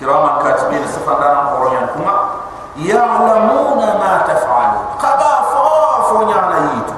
kiraman 0.00 0.40
katibin 0.40 0.88
safandana 0.88 1.52
horoyan 1.52 1.92
kuma 1.92 2.48
ya'lamuna 2.80 3.88
ma 4.00 4.24
taf'alu 4.24 4.80
qaba 4.96 5.30
fa 5.52 5.60
fo 6.08 6.16
nyana 6.24 6.56
yitu 6.72 6.96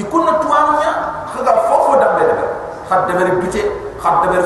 ikunna 0.00 0.40
tuanya 0.40 0.90
khaga 1.28 1.52
fo 1.68 1.74
fo 1.84 1.92
dambe 2.00 2.24
de 2.32 2.46
khadde 2.88 3.12
bere 3.12 3.32
bite 3.44 3.62
khadde 4.00 4.26
bere 4.32 4.42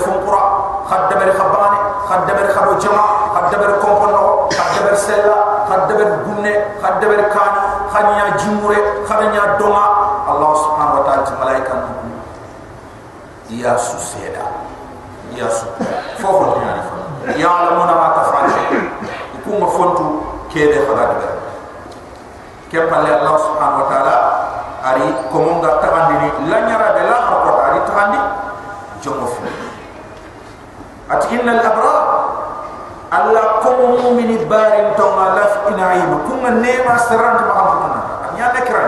fonqura 0.87 1.09
khadde 1.09 1.15
bere 1.19 1.33
khabane 1.35 1.79
khadde 2.09 2.33
bere 2.35 2.49
khado 2.55 2.79
jama 2.81 3.05
khadde 3.35 3.57
bere 3.59 3.75
kompono 3.83 4.49
khadde 4.51 4.81
bere 4.85 4.97
sella 4.97 5.39
khadde 5.69 5.93
bere 5.99 6.11
gunne 6.25 6.53
khadde 6.83 7.07
bere 7.11 7.25
kani 7.31 7.61
khanya 7.93 8.37
jimure 8.39 8.77
khanya 9.09 9.59
doma 9.59 9.85
allah 10.31 10.53
subhanahu 10.55 10.99
wa 11.01 11.05
ta'ala 11.07 11.39
malaika 11.41 11.75
ya 13.51 13.79
suseda 13.79 14.47
ya 15.35 15.51
su 15.51 15.67
fo 16.19 16.29
fo 16.29 16.59
nyana 16.61 16.83
fo 16.83 16.95
ya'lamuna 17.39 17.95
ma 17.95 18.09
taf'alu 18.15 18.53
kuma 19.45 19.67
fontu 19.71 20.23
kede 20.51 20.87
khadde 20.87 21.29
kepalle 22.71 23.11
allah 23.11 23.35
subhanahu 23.39 23.83
wa 23.83 23.89
ta'ala 23.91 24.17
ari 24.87 25.07
komonga 25.35 25.83
tagandini 25.83 26.31
lanyara 26.51 26.95
de 26.95 27.03
la 27.11 27.19
ko 27.27 27.51
ari 27.59 27.81
tagandi 27.91 28.21
jomo 29.03 29.27
fi 29.27 29.67
at 31.37 31.43
inna 31.43 31.53
al 31.53 31.65
abrar 31.69 32.05
alla 33.13 33.43
kum 33.61 33.77
mu'min 34.01 34.49
barin 34.49 34.95
to 34.97 35.07
ma 35.13 35.35
laf 35.37 35.69
inaim 35.69 36.25
kum 36.25 36.43
nema 36.61 36.97
sarant 36.99 37.41
ma 37.45 37.55
am 37.61 37.69
kunna 37.81 38.03
nya 38.37 38.47
nakra 38.57 38.87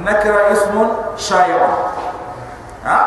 nakra 0.00 0.52
ismun 0.52 0.88
shay'a 1.16 1.68
ha 2.84 2.98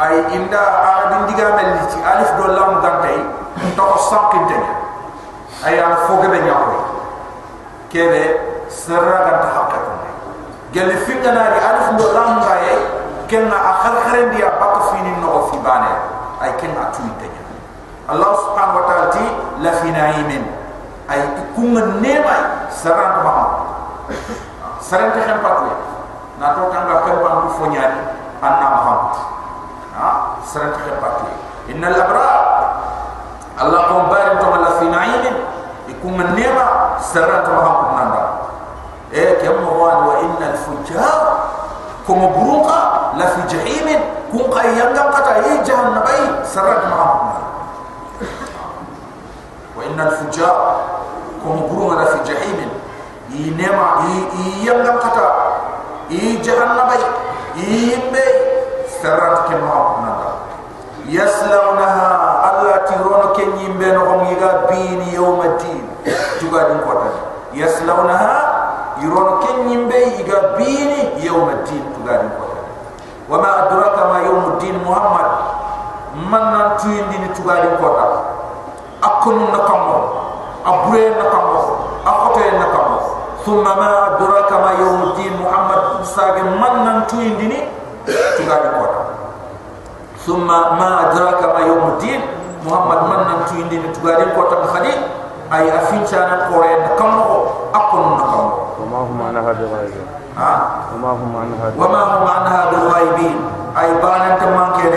ay 0.00 0.32
inda 0.32 0.60
arabin 0.60 1.28
diga 1.28 1.54
melli 1.54 1.84
ci 1.92 1.98
alif 2.00 2.30
do 2.40 2.46
lam 2.48 2.80
gantay 2.80 3.20
to 3.76 3.82
ko 3.82 3.98
sankinte 4.08 4.58
ay 5.64 5.76
ala 5.76 6.08
fogabe 6.08 6.40
nyako 6.40 6.80
kebe 7.92 8.22
sarra 8.72 9.28
ganta 9.28 9.48
hakka 9.52 9.78
gelli 10.72 10.96
fingana 11.04 11.52
di 11.52 11.58
alif 11.60 11.86
ndo 11.94 12.06
lamba 12.16 12.54
ye 12.64 13.00
ay 16.40 16.50
kenna 16.56 16.88
tu 16.92 17.04
tanya 17.20 17.42
allah 18.10 18.30
subhanahu 18.34 18.80
wa 18.80 18.84
ta'ala 18.90 19.06
ti 19.14 19.24
la 19.62 19.70
fi 19.78 19.88
naimin. 19.94 20.44
Ay 21.06 21.20
kunga 21.54 22.00
nema 22.02 22.66
saran 22.70 23.22
ba 23.22 23.34
saran 24.82 25.10
ta 25.14 25.38
patu 25.42 25.70
na 26.42 26.54
to 26.54 26.66
kan 26.70 26.86
ga 26.90 26.96
kan 27.06 27.16
pan 27.22 27.50
fo 27.54 27.64
nyani 27.70 28.02
anna 28.42 28.66
ma 28.66 28.80
ha? 29.94 30.10
Saran 30.42 30.74
ta 30.74 30.80
kan 30.86 30.96
patu 30.98 31.26
abra 31.70 32.28
allah 33.60 33.80
kum 33.90 34.08
barin 34.10 34.38
to 34.42 34.46
la 34.48 34.70
fi 34.80 34.86
naimin. 34.90 35.36
Ikunga 35.90 36.24
nema 36.34 36.96
saran 37.02 37.42
ta 37.46 37.50
ma 37.54 37.90
nanda 37.94 38.22
eh 39.10 39.38
kem 39.42 39.58
mo 39.62 39.74
wan 39.82 39.98
wa 40.06 40.14
innal 40.22 40.54
fujjar 40.54 41.18
kuma 42.06 42.30
buruqa 42.30 43.14
la 43.18 43.26
fi 43.34 43.40
jahim 43.50 44.19
kun 44.30 44.46
qayyanga 44.50 45.02
qata 45.10 45.32
yi 45.46 45.52
jahannam 45.66 46.06
ay 46.06 46.22
sarat 46.46 46.82
ma 46.86 47.02
wa 49.74 49.80
innal 49.86 50.12
fujjar 50.22 50.54
kuma 51.42 51.66
buruqa 51.66 51.94
la 51.98 52.06
fi 52.14 52.18
jahim 52.30 52.58
yi 53.34 53.50
nema 53.58 54.06
yi 54.06 54.66
yanga 54.66 54.94
qata 55.02 55.26
yi 56.08 56.38
jahannam 56.46 56.88
ay 56.94 57.02
yi 57.58 57.98
be 58.14 58.24
sarat 59.02 59.50
ke 59.50 59.56
ma 59.58 59.76
yaslawnaha 61.10 62.06
allati 62.54 62.94
rono 63.02 63.34
kenyi 63.34 63.66
be 63.78 63.88
no 63.90 64.02
ko 64.06 64.14
ngiga 64.22 64.50
bini 64.70 65.10
yawmaddin 65.18 65.82
juga 66.38 66.70
din. 66.70 66.78
Kota. 66.86 67.10
yaslawnaha 67.50 68.50
يرون 73.29 73.41
كن 73.41 73.45
يمبي 73.45 73.65
إيغا 73.65 73.65
بيني 73.65 73.65
يوم 73.65 73.65
الدين 73.65 73.65
تغاري 73.65 73.65
وما 73.65 73.67
أدراك 73.67 73.97
ما 74.11 74.19
يوم 74.19 74.43
الدين 74.53 74.75
محمد 74.85 75.29
من 76.31 76.43
ننتوين 76.53 77.09
دين 77.09 77.33
تغاري 77.33 77.67
قوتا 77.77 78.23
أكن 79.03 79.37
نكمو 79.53 79.97
أبوين 80.65 81.11
نكمو 81.11 81.59
أخطين 82.07 82.59
نكمو 82.59 82.97
ثم 83.45 83.63
ما 83.63 84.07
أدراك 84.07 84.51
ما 84.53 84.71
يوم 84.79 85.03
الدين 85.03 85.33
محمد 85.41 86.03
ساق 86.03 86.37
من 86.37 86.73
ننتوين 86.85 87.37
دين 87.37 87.53
تغاري 88.37 88.69
قوتا 88.69 89.03
ثم 90.25 90.47
ما 90.47 91.11
أدراك 91.11 91.43
ما 91.43 91.59
يوم 91.59 91.83
الدين 91.87 92.21
محمد 92.65 93.03
من 93.03 93.19
ننتوين 93.27 93.69
دين 93.69 93.93
تغاري 93.93 94.31
قوتا 94.31 94.65
خدي 94.73 94.93
أي 95.53 95.75
أفين 95.77 96.05
شانا 96.07 96.49
قوين 96.53 96.79
نكمو 96.83 97.45
وما 100.94 101.10
هم 101.10 101.32
عنها 101.36 101.66
وما 101.78 102.02
هم 102.02 102.26
عنها 102.28 102.70
بغائبين 102.70 103.36
اي 103.78 103.94
بان 103.94 104.20
انت 104.20 104.42
ما 104.42 104.64
كان 104.78 104.94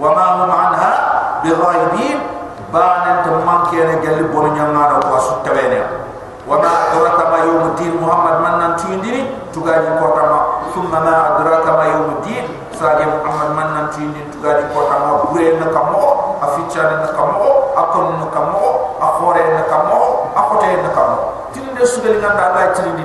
وما 0.00 0.26
هم 0.34 0.50
عنها 0.50 0.92
بغائبين 1.44 2.18
بان 2.72 3.02
انت 3.12 3.26
ما 3.46 3.56
كان 3.72 3.90
قال 4.02 4.16
لي 4.16 4.22
بون 4.22 4.54
نانا 4.54 5.00
وما 6.48 6.70
ادراك 6.92 7.18
ما 7.30 7.38
يوم 7.38 7.62
الدين 7.70 7.92
محمد 8.02 8.36
من 8.42 8.54
ننتين 8.58 9.00
دي 9.00 9.24
تغادي 9.54 9.88
قرطما 10.00 10.40
ثم 10.74 10.90
ما 10.90 11.14
ادراك 11.38 11.66
ما 11.78 11.84
يوم 11.84 12.08
الدين 12.18 12.44
ساجي 12.80 13.06
محمد 13.24 13.50
من 13.50 13.66
ننتين 13.74 14.12
دي 14.12 14.22
تغادي 14.34 14.64
قرطما 14.74 15.22
بوين 15.30 15.60
نكامو 15.60 16.02
افيتشان 16.42 17.06
نكامو 17.06 17.46
اكون 17.76 18.06
نكامو 18.26 18.64
اخورين 19.00 19.50
نكامو 19.56 20.00
اخوتين 20.36 20.78
نكامو 20.86 21.16
تين 21.54 21.74
دي 21.78 21.86
سوغلي 21.86 22.20
كان 22.20 22.36
دا 22.36 22.52
باي 22.54 22.74
تين 22.74 22.96
دي 22.96 23.02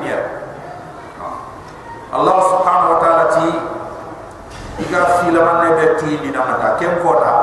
Allah 2.08 2.38
subhanahu 2.40 2.92
wa 2.96 3.00
ta'ala 3.04 3.26
ti 3.36 3.48
iga 4.88 5.02
fila 5.20 5.40
man 5.44 5.58
ne 5.64 5.70
betti 5.76 6.12
ni 6.24 6.30
na 6.32 6.42
mata 6.48 6.80
kem 6.80 7.04
kota. 7.04 7.34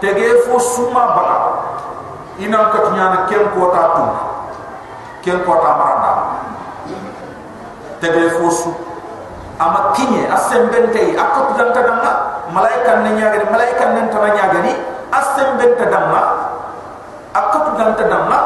Tege 0.00 0.46
fo 0.46 0.56
suma 0.56 1.04
baka 1.12 1.38
ina 2.40 2.70
ka 2.72 2.78
nyana 2.94 3.18
kem 3.28 3.44
kota 3.52 3.82
tu. 3.98 4.04
Kem 5.26 5.44
kota 5.44 5.70
maranda. 5.76 6.12
Tege 8.00 8.30
fo 8.40 8.48
su. 8.48 8.70
Ama 9.58 9.90
kinye 9.98 10.30
asembente 10.30 11.18
akot 11.18 11.58
dan 11.58 11.74
tadanga 11.74 12.46
malaikan 12.54 13.02
ne 13.02 13.10
nyaagani 13.18 13.46
malaikan 13.50 13.90
ne 13.98 14.00
tama 14.06 14.30
nyaagani 14.30 14.70
asembente 15.10 15.82
damma 15.90 16.22
akatu 17.34 17.74
danta 17.74 18.06
damma 18.06 18.38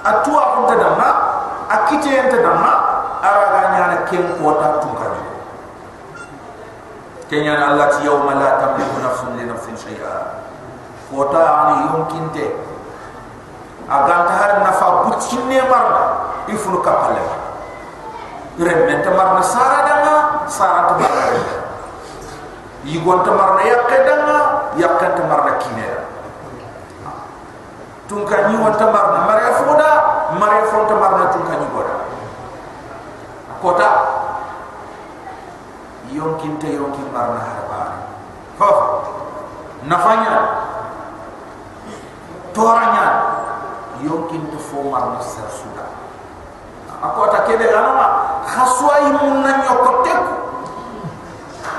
atua 0.00 0.42
kunta 0.56 0.74
damma 0.80 1.08
akite 1.70 2.10
yanta 2.10 2.42
damma 2.42 2.72
araga 3.22 3.60
nyana 3.70 3.96
ken 4.10 4.26
kota 4.42 4.82
tunkaju 4.82 5.24
kenya 7.30 7.54
Allah 7.62 7.86
ti 7.94 8.02
yawma 8.10 8.34
la 8.34 8.58
tamliku 8.58 8.98
nafsun 8.98 9.38
li 9.38 9.46
nafsin 9.46 9.78
shay'a 9.78 10.42
kota 11.14 11.38
ani 11.38 11.74
yumkinte 11.94 12.58
aganta 13.86 14.32
har 14.34 14.52
nafa 14.66 14.86
butine 15.06 15.62
marna 15.70 16.02
ifunu 16.50 16.82
kapalle 16.82 17.22
remme 18.58 18.94
ta 19.06 19.10
marna 19.14 19.42
sara 19.42 19.78
dama 19.86 20.14
sara 20.50 20.90
ta 20.90 20.94
marna 20.98 21.38
yigonta 22.82 23.30
marna 23.30 23.62
yakke 23.62 23.96
dama 24.08 24.38
yakkanta 24.74 25.22
marna 25.28 25.52
kinera. 25.62 26.02
Tun 28.10 28.26
ka 28.26 28.50
ni 28.50 28.58
wonta 28.58 28.90
marna 28.90 29.22
mare 29.30 29.54
foda 29.62 29.89
mare 30.40 30.64
fonta 30.72 30.94
marna 30.96 31.28
tun 31.28 31.44
ka 31.44 31.54
ni 31.60 31.66
goda 31.68 31.96
kota 33.60 33.88
yonkin 36.08 36.56
te 36.56 36.72
yonkin 36.72 37.12
marna 37.12 37.44
harba 37.44 37.80
fa 38.56 38.68
nafanya. 39.84 40.60
Toranya 42.50 43.06
yonkin 44.02 44.42
te 44.50 44.58
fo 44.58 44.90
marna 44.90 45.22
ser 45.22 45.46
suda 45.46 45.86
akota 47.00 47.46
kebe 47.46 47.62
anama 47.70 48.42
khaswa 48.44 49.06
imun 49.06 49.46
nan 49.46 49.62
yokotek 49.62 50.20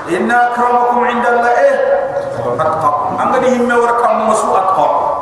inna 0.08 0.50
akramakum 0.50 1.04
inda 1.12 1.28
allah 1.28 1.52
eh 1.60 1.76
atqakum 2.56 3.20
angadi 3.20 3.52
himme 3.52 3.74
warakam 3.74 4.32
masu 4.32 4.48
atqakum 4.48 5.12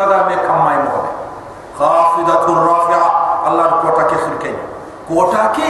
kada 0.00 0.26
me 0.32 0.36
kamay 0.42 0.76
mo 0.86 0.96
be 1.04 1.10
khafidatur 2.28 2.60
rafi'a. 2.60 3.08
Allah 3.48 3.80
ko 3.80 3.88
ta 3.96 4.04
ke 4.12 4.16
khirke 4.20 4.50
ko 5.08 5.32
ta 5.32 5.48
ke 5.56 5.68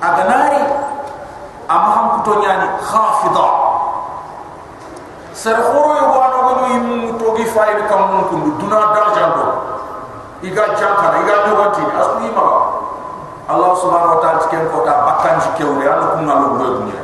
aganari. 0.00 0.64
Am 1.70 1.84
ham 1.94 2.06
kuto 2.18 2.42
nyani 2.42 2.66
khafida 2.82 3.46
sar 5.30 5.54
khoro 5.54 5.94
yo 5.94 6.06
wano 6.10 6.38
go 6.42 6.52
yim 6.66 7.14
to 7.14 7.26
gi 7.38 7.46
fayde 7.46 7.86
kam 7.86 8.10
mon 8.10 8.26
ko 8.26 8.34
duna 8.58 8.90
darjan 8.90 9.30
do 9.38 9.46
iga 10.42 10.74
jankana 10.74 11.22
iga 11.22 11.46
dogonti 11.46 11.86
asu 11.94 12.26
ima 12.26 12.46
Allah 13.46 13.70
subhanahu 13.78 14.18
wa 14.18 14.20
ta'ala 14.22 14.42
tiken 14.42 14.66
ko 14.74 14.82
ta 14.82 14.98
bakkan 14.98 15.38
jikewre 15.38 15.86
anu 15.86 16.18
kunna 16.18 16.34
lo 16.42 16.46
gwe 16.58 16.66
dunya 16.74 17.00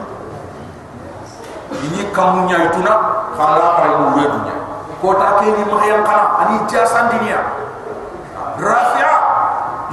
ini 1.87 2.02
kamunya 2.11 2.66
ituna 2.66 2.94
khala 3.38 3.78
kare 3.78 3.88
lo 4.02 4.18
gwe 4.18 4.24
dunya 4.26 4.56
ko 4.98 5.14
ta 5.14 5.38
ke 5.38 5.46
ni 5.46 5.62
mahyan 5.62 6.02
kana 6.02 6.42
ani 6.42 6.59
jasan 6.66 7.06
rafi'a 7.06 7.40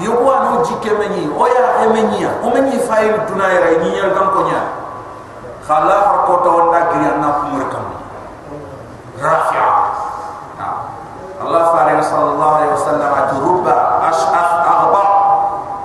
yogo 0.01 0.29
anu 0.33 0.63
jikemeni 0.65 1.29
oya 1.37 1.85
emenya 1.85 2.29
omeni 2.41 2.79
fayil 2.87 3.17
tunayra 3.29 3.77
ni 3.83 3.93
nyal 3.93 4.09
gam 4.15 4.27
ko 4.33 4.41
nya 4.49 4.61
khala 5.67 5.95
har 6.01 6.17
ko 6.25 6.33
to 6.41 6.49
onda 6.49 6.79
giri 6.93 7.05
anna 7.11 7.29
kumur 7.41 7.63
kam 7.69 7.85
rafi'a 9.21 9.71
Allah 11.43 11.63
farin 11.75 11.99
sallallahu 11.99 12.53
alaihi 12.55 12.71
wasallam 12.71 13.11
aturuba 13.19 13.73
ash'af 14.07 14.51
aghba 14.63 15.03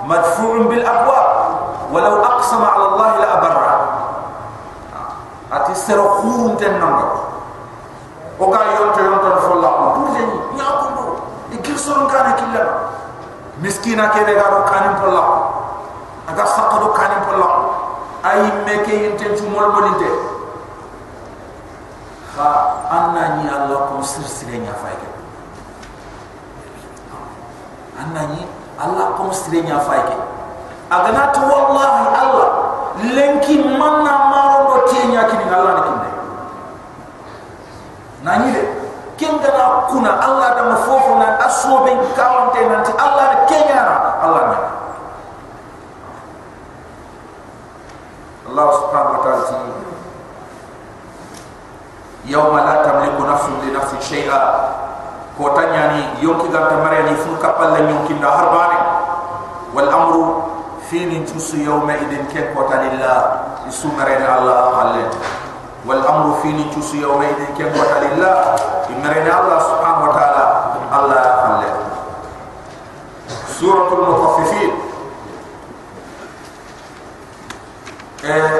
madfu'un 0.06 0.70
bil 0.70 0.86
abwab. 0.86 1.26
Walau 1.90 2.22
aqsama 2.22 2.68
ala 2.78 2.84
Allah 2.94 3.08
la 3.18 3.26
abarra. 3.40 3.74
Ati 5.50 5.74
sero 5.74 6.22
khurun 6.22 6.54
ten 6.62 6.78
nanga 6.78 7.10
o 8.38 8.44
ga 8.54 8.60
yonto 8.70 9.00
yonto 9.02 9.28
fo 9.42 9.52
la 9.58 9.70
ko 9.72 9.84
duje 9.98 10.22
ni 10.30 10.62
ya 10.62 10.68
ko 10.78 10.86
do 10.94 11.04
e 11.50 11.56
girson 11.58 12.06
kana 12.06 12.38
killa 12.38 12.62
miskina 13.60 14.10
ke 14.14 14.24
be 14.26 14.34
garo 14.34 14.64
kanin 14.66 14.94
polla. 15.02 15.24
Aga 16.28 16.44
sakado 16.46 16.92
kanin 16.94 17.20
polla. 17.26 17.50
Ay 18.22 18.42
meke 18.66 18.92
yente 18.92 19.26
chumol 19.38 19.70
modinte 19.70 20.10
kha 22.38 22.50
anna 22.90 23.42
ni 23.42 23.50
Allah 23.50 23.90
ko 23.90 24.02
sir 24.02 24.22
sire 24.26 24.58
nya 24.62 24.74
fayke 24.78 25.06
anna 27.98 28.22
ni 28.34 28.42
Allah 28.78 29.14
ko 29.18 29.30
sire 29.34 29.62
nya 29.66 29.78
fayke 29.82 30.14
agana 30.90 31.30
to 31.34 31.42
wallahi 31.42 32.06
Allah 32.14 32.48
lenki 33.02 33.58
manna 33.78 34.14
maro 34.30 34.58
do 34.70 34.76
tinya 34.90 35.26
kini 35.30 35.46
Allah 35.50 35.72
ni 35.78 35.82
kinde. 35.86 36.10
Nani 38.26 38.46
na 38.50 38.57
kuna 39.88 40.20
Allah 40.20 40.48
da 40.56 40.62
mafofo 40.68 41.18
na 41.18 41.38
asobe 41.48 41.92
kawante 42.16 42.60
nanti. 42.68 42.92
Allah 43.00 43.24
da 43.32 43.38
kenyara. 43.48 43.96
Allah 44.22 44.42
ni 44.52 44.56
Allah 48.48 48.66
subhanahu 48.80 49.12
wa 49.12 49.20
ta'ala 49.24 49.78
yawma 52.28 52.60
la 52.64 52.74
tamliku 52.84 53.24
nafsun 53.24 53.56
li 53.64 53.72
nafsin 53.72 54.00
shay'a 54.04 54.40
ko 55.40 55.48
tanyani 55.56 56.20
yonki 56.20 56.52
ganta 56.52 56.76
mare 56.84 57.08
ni 57.08 57.16
fu 57.16 57.32
kapal 57.40 57.72
la 57.72 57.80
yonki 57.88 58.12
da 58.20 58.28
harbane 58.28 58.78
wal 59.72 59.88
amru 59.88 60.22
fi 60.92 61.06
min 61.08 61.24
tusu 61.24 61.56
yawma 61.64 61.96
idin 61.96 62.28
ke 62.28 62.52
ko 62.52 62.68
tanilla 62.68 63.14
isu 63.64 63.88
mare 63.96 64.20
Allah 64.20 64.76
halle 64.76 65.04
wal 65.88 66.04
amru 66.04 66.36
fi 66.44 66.52
min 66.52 66.68
tusu 66.68 67.00
yawma 67.00 67.24
idin 67.24 67.48
ke 67.56 67.64
ko 67.72 67.80
tanilla 67.80 68.52
imare 68.92 69.24
Allah 69.24 69.56
subhanahu 69.56 70.12
wa 70.12 70.12
ta'ala 70.12 70.44
Allah 70.92 71.24
halle 71.48 71.68
suratul 73.48 74.04
mutaffifin. 74.04 74.72
Eh 78.28 78.52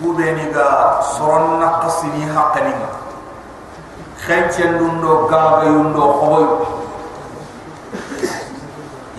kubeni 0.00 0.48
ga 0.48 1.00
soronna 1.04 1.84
qasini 1.84 2.24
haqqani 2.32 2.72
khancen 4.24 4.80
dundo 4.80 5.28
gaga 5.28 5.68
yundo 5.68 6.04
khoboy. 6.24 6.46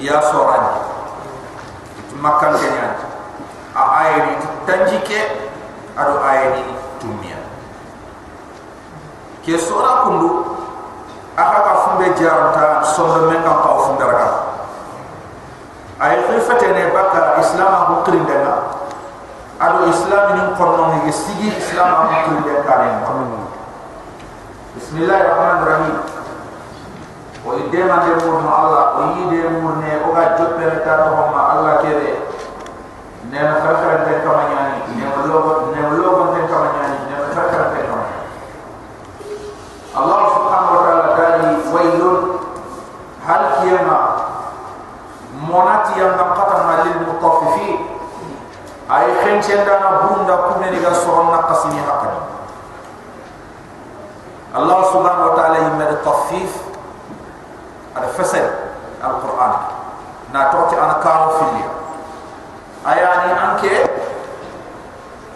Ya 0.01 0.17
sorani 0.25 0.81
makkan 2.17 2.57
kenya. 2.57 2.97
A 3.75 3.83
ayeni 4.07 4.54
tanjike 4.65 5.19
ado 5.95 6.19
ayeni 6.25 6.63
tumia 6.99 7.37
ke 9.45 9.57
sora 9.57 10.03
kundu 10.03 10.57
aka 11.37 11.59
ka 11.61 11.73
fumbe 11.85 12.07
jaranta 12.17 12.83
sondo 12.83 13.29
menga 13.29 13.53
ka 13.53 13.69
fundaraga 13.85 14.29
ay 16.01 16.19
khifatene 16.27 16.91
baka 16.91 17.39
islam 17.39 17.71
ko 17.87 17.93
krindanga 18.03 18.75
ado 19.61 19.87
islam 19.87 20.25
ni 20.35 20.43
konno 20.59 20.83
ni 20.99 21.13
sigi 21.13 21.53
islam 21.55 22.09
ko 22.09 22.15
krinde 22.25 22.53
kane 22.67 22.89
bismillahirrahmanirrahim. 24.75 25.97
O 27.45 27.53
ide 27.61 27.79
ma 27.85 28.03
de 28.03 28.11
mo 28.25 28.41
allah. 28.49 28.85
O 28.97 29.01
yide 29.15 29.47
mo 29.53 29.77
ne 29.77 30.01
o 30.01 30.11
ga 30.11 30.35
joppe 30.35 30.65
ta 30.83 31.05
to 31.05 31.15
ma 31.29 31.41
allah 31.53 31.79
kede 31.79 32.24
ne 33.35 33.41
na 33.43 33.55
fakara 33.59 34.07
de 34.07 34.23
kamanyani 34.23 34.95
ne 34.95 35.03
logo 35.27 35.75
ne 35.75 35.81
logo 35.99 36.23
de 36.31 36.41
kamanyani 36.47 36.97
ne 37.11 37.15
fakara 37.35 37.67
de 37.75 37.81
kamanyani 37.83 38.27
allah 39.91 40.19
subhanahu 40.31 40.75
wa 40.79 40.81
ta'ala 40.87 41.07
dali 41.19 41.51
waylun 41.75 42.39
hal 43.27 43.43
kiyama? 43.59 43.99
Monati 45.35 45.99
yang 45.99 46.15
qatama 46.15 46.87
lil 46.87 46.95
mutaffifin 47.11 47.77
ay 48.87 49.11
khenchenda 49.19 49.83
na 49.83 50.07
bunda 50.07 50.35
kumne 50.47 50.71
ni 50.71 50.79
ga 50.79 50.95
soron 50.95 51.27
na 51.35 51.43
qasini 51.43 51.83
hakani 51.83 52.23
Allah 54.55 54.79
subhanahu 54.95 55.27
wa 55.27 55.35
ta'ala 55.35 55.57
yimma 55.59 55.91
taffif 56.07 56.55
ada 57.99 58.07
fasal 58.15 58.47
al-Quran. 59.03 59.53
Na 60.31 60.47
toti 60.55 60.79
ana 60.79 61.03
kanu 61.03 61.27
filia 61.43 61.74
ayani 62.85 63.33
anke 63.33 63.73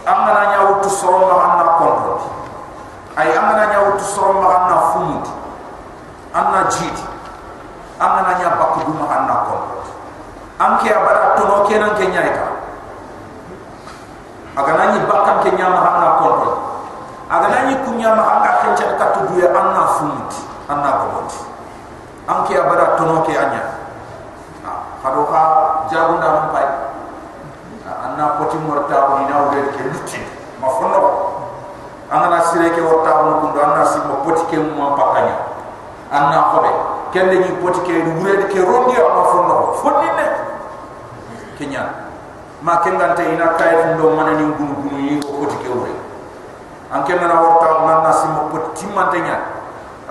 amana 0.05 0.53
nya 0.53 0.59
wutu 0.69 0.89
soron 0.89 1.25
ma 1.25 1.37
anna 1.49 1.65
kontrol 1.81 2.21
ay 3.17 3.33
amana 3.33 3.63
nya 3.73 3.79
wutu 3.89 4.05
soron 4.05 4.37
ma 4.37 4.49
anna 4.53 4.77
fumut 4.93 5.25
anna 6.29 6.69
jid. 6.69 6.93
Amana 7.99 8.37
nya 8.39 8.53
bakku 8.55 8.85
duma 8.85 9.09
anna 9.09 9.35
kontrol 9.49 9.81
anke 10.61 10.87
abada 10.93 11.35
tono 11.41 11.65
kenan 11.65 11.97
ke 11.97 12.05
nyaika 12.05 12.47
aga 14.53 14.71
nani 14.77 15.03
bakkan 15.09 15.41
ke 15.41 15.49
nyama 15.57 15.79
hanna 15.81 16.09
kontrol 16.21 16.55
aga 17.33 17.47
nani 17.49 17.73
kunya 17.81 18.13
ma 18.13 18.23
anga 18.39 18.51
kencha 18.61 18.93
ka 18.93 19.17
tudu 19.17 19.41
ya 19.41 19.49
anna 19.51 19.83
fumut 19.97 20.31
anna 20.69 20.89
gobot 21.01 21.33
anke 22.29 22.53
abada 22.61 22.93
tono 22.93 23.25
ke 23.25 23.33
anya. 23.33 23.79
Ha 24.99 25.43
jagunda 25.89 26.27
mun 26.27 26.45
pai 26.53 26.68
anna 28.19 28.35
poti 28.35 28.57
morta 28.59 29.07
ko 29.07 29.11
ni 29.23 29.31
nawo 29.31 29.47
de 29.55 29.71
ke 29.71 29.81
lutti 29.87 30.19
ma 30.59 30.67
fonno 30.67 30.99
anga 32.11 32.27
na 32.27 32.43
sire 32.43 32.75
ke 32.75 32.83
worta 32.83 33.15
ko 33.15 33.47
ko 33.47 33.59
anna 33.63 33.87
si 33.87 33.95
mo 34.03 34.19
poti 34.27 34.43
ke 34.51 34.59
mo 34.59 34.91
pakanya 34.91 35.39
anna 36.11 36.51
khobe 36.51 36.67
kende 37.15 37.39
ni 37.39 37.55
poti 37.63 37.79
ke 37.87 38.03
wure 38.03 38.43
de 38.43 38.45
ke 38.51 38.59
rondi 38.59 38.99
ma 38.99 39.23
fonno 39.23 39.71
fonni 39.79 40.11
ne. 40.19 40.27
Kenya. 41.55 42.11
Ma 42.59 42.83
kengante 42.83 43.23
ina 43.23 43.55
kay 43.55 43.95
ndo 43.95 44.11
manani 44.11 44.51
gunu 44.51 44.75
gunu 44.83 44.99
yi 44.99 45.15
ko 45.23 45.39
poti 45.39 45.55
ke 45.63 45.71
wure 45.71 45.95
an 46.91 47.07
ke 47.07 47.15
mena 47.15 47.39
worta 47.39 47.67
ko 47.71 47.87
anna 47.87 48.11
si 48.11 48.27
mo 48.27 48.51
poti 48.51 48.83
timante 48.83 49.19
nya. 49.23 49.39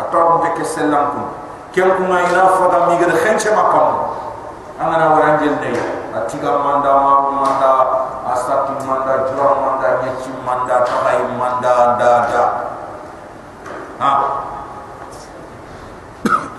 Ataw 0.00 0.40
de 0.40 0.56
ke 0.56 0.64
selam 0.64 1.12
ko 1.12 1.20
ken 1.76 1.92
ko 1.92 2.08
ina 2.08 2.56
foda 2.56 2.88
mi 2.88 2.96
gere 2.96 3.12
khenche 3.20 3.52
makam 3.52 4.16
angana 4.80 5.12
waranjel 5.12 5.60
ne 5.60 5.98
atiga 6.14 6.56
manda 6.62 6.88
ma 6.88 7.12
manda 7.34 7.70
asati 8.58 8.86
manda 8.86 9.14
jura 9.30 9.50
manda 9.62 9.88
nyechi 10.02 10.30
manda 10.46 10.76
tabai 10.82 11.22
manda 11.38 11.74
da 11.98 12.12
da 12.26 12.44
ha. 13.98 14.10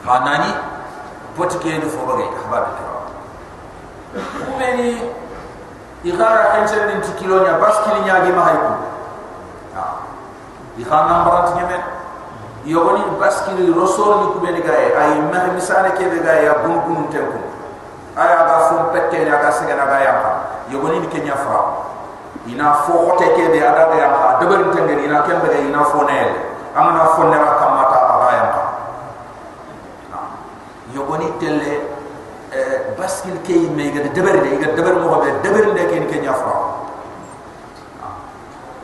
Hanani 0.05 0.53
potike 1.37 1.77
ni 1.77 1.89
fobaga 1.89 2.23
hababe 2.43 2.71
tawa 2.79 3.01
kumeni 4.45 5.01
igara 6.03 6.45
kenchen 6.55 6.87
din 6.87 7.01
tikilo 7.01 7.39
nya 7.43 7.53
baskili 7.59 7.99
nya 8.05 8.25
gi 8.25 8.31
mahaiku 8.31 8.73
ha 9.75 9.83
ihana 10.79 11.19
mbarat 11.21 11.55
nyeme 11.55 11.77
yogoni 12.65 13.03
baskili 13.19 13.73
rosol 13.73 14.19
ni 14.19 14.27
kubeni 14.33 14.61
gae 14.61 14.95
ay 14.97 15.21
mah 15.31 15.53
misane 15.53 15.91
kebe 15.97 16.19
gae 16.23 16.45
ya 16.45 16.53
bun 16.63 16.79
bun 16.87 17.07
tenku 17.11 17.39
aya 18.17 18.43
ga 18.47 18.57
fon 18.69 18.89
pette 18.93 19.27
ya 19.27 19.37
ga 19.41 19.51
sega 19.51 19.75
na 19.75 19.85
ga 19.85 19.99
ya 19.99 20.13
yogoni 20.71 20.99
ni 20.99 21.07
kenya 21.07 21.35
fra 21.35 21.89
ina 22.47 22.73
fo 22.85 22.93
hote 22.93 23.25
ke 23.35 23.45
de 23.53 23.59
ada 23.61 23.89
ya 23.97 24.07
ha 24.13 24.37
debar 24.39 24.69
tengeri 24.73 25.05
ina 25.05 25.21
kembe 25.25 25.49
de 25.49 25.65
ina 25.67 25.83
fo 25.83 26.03
ne 26.05 26.19
amana 26.75 27.05
fo 27.17 27.23
ne 27.25 27.37
ra 27.37 27.51
kamata 27.57 27.97
aga 28.13 28.29
ya 28.37 28.45
ha 30.13 30.21
yogoni 30.93 31.33
telle 31.39 31.73
eh, 32.53 32.93
baskil 32.97 33.41
ke 33.43 33.57
me 33.73 33.89
ga 33.91 34.09
debar 34.13 34.37
de 34.45 34.57
ga 34.61 34.67
debar 34.77 34.93
mo 35.01 35.19
be 35.21 35.29
debar 35.41 35.73
de 35.73 35.83
ke 35.89 35.95
ni 35.99 36.05
kenya 36.05 36.33
fra 36.33 36.55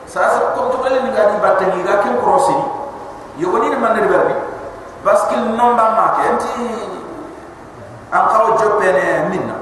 sa 0.09 0.29
sa 0.29 0.39
ko 0.57 0.69
to 0.73 0.77
bele 0.81 1.05
ni 1.05 1.09
ga 1.13 1.29
di 1.31 1.37
batte 1.37 1.65
ni 1.69 1.83
ga 1.85 2.01
ken 2.01 2.17
crossini 2.17 2.65
yogoni 3.37 3.69
ni 3.69 3.77
man 3.77 3.93
debar 3.93 4.25
ni 4.25 4.35
baskil 5.05 5.53
nomba 5.53 5.85
ma 5.93 6.05
ke 6.17 6.21
anti 6.33 6.53
an 8.09 8.23
kawo 8.33 8.57
joppe 8.57 8.89
ne 8.89 9.29
minna 9.29 9.55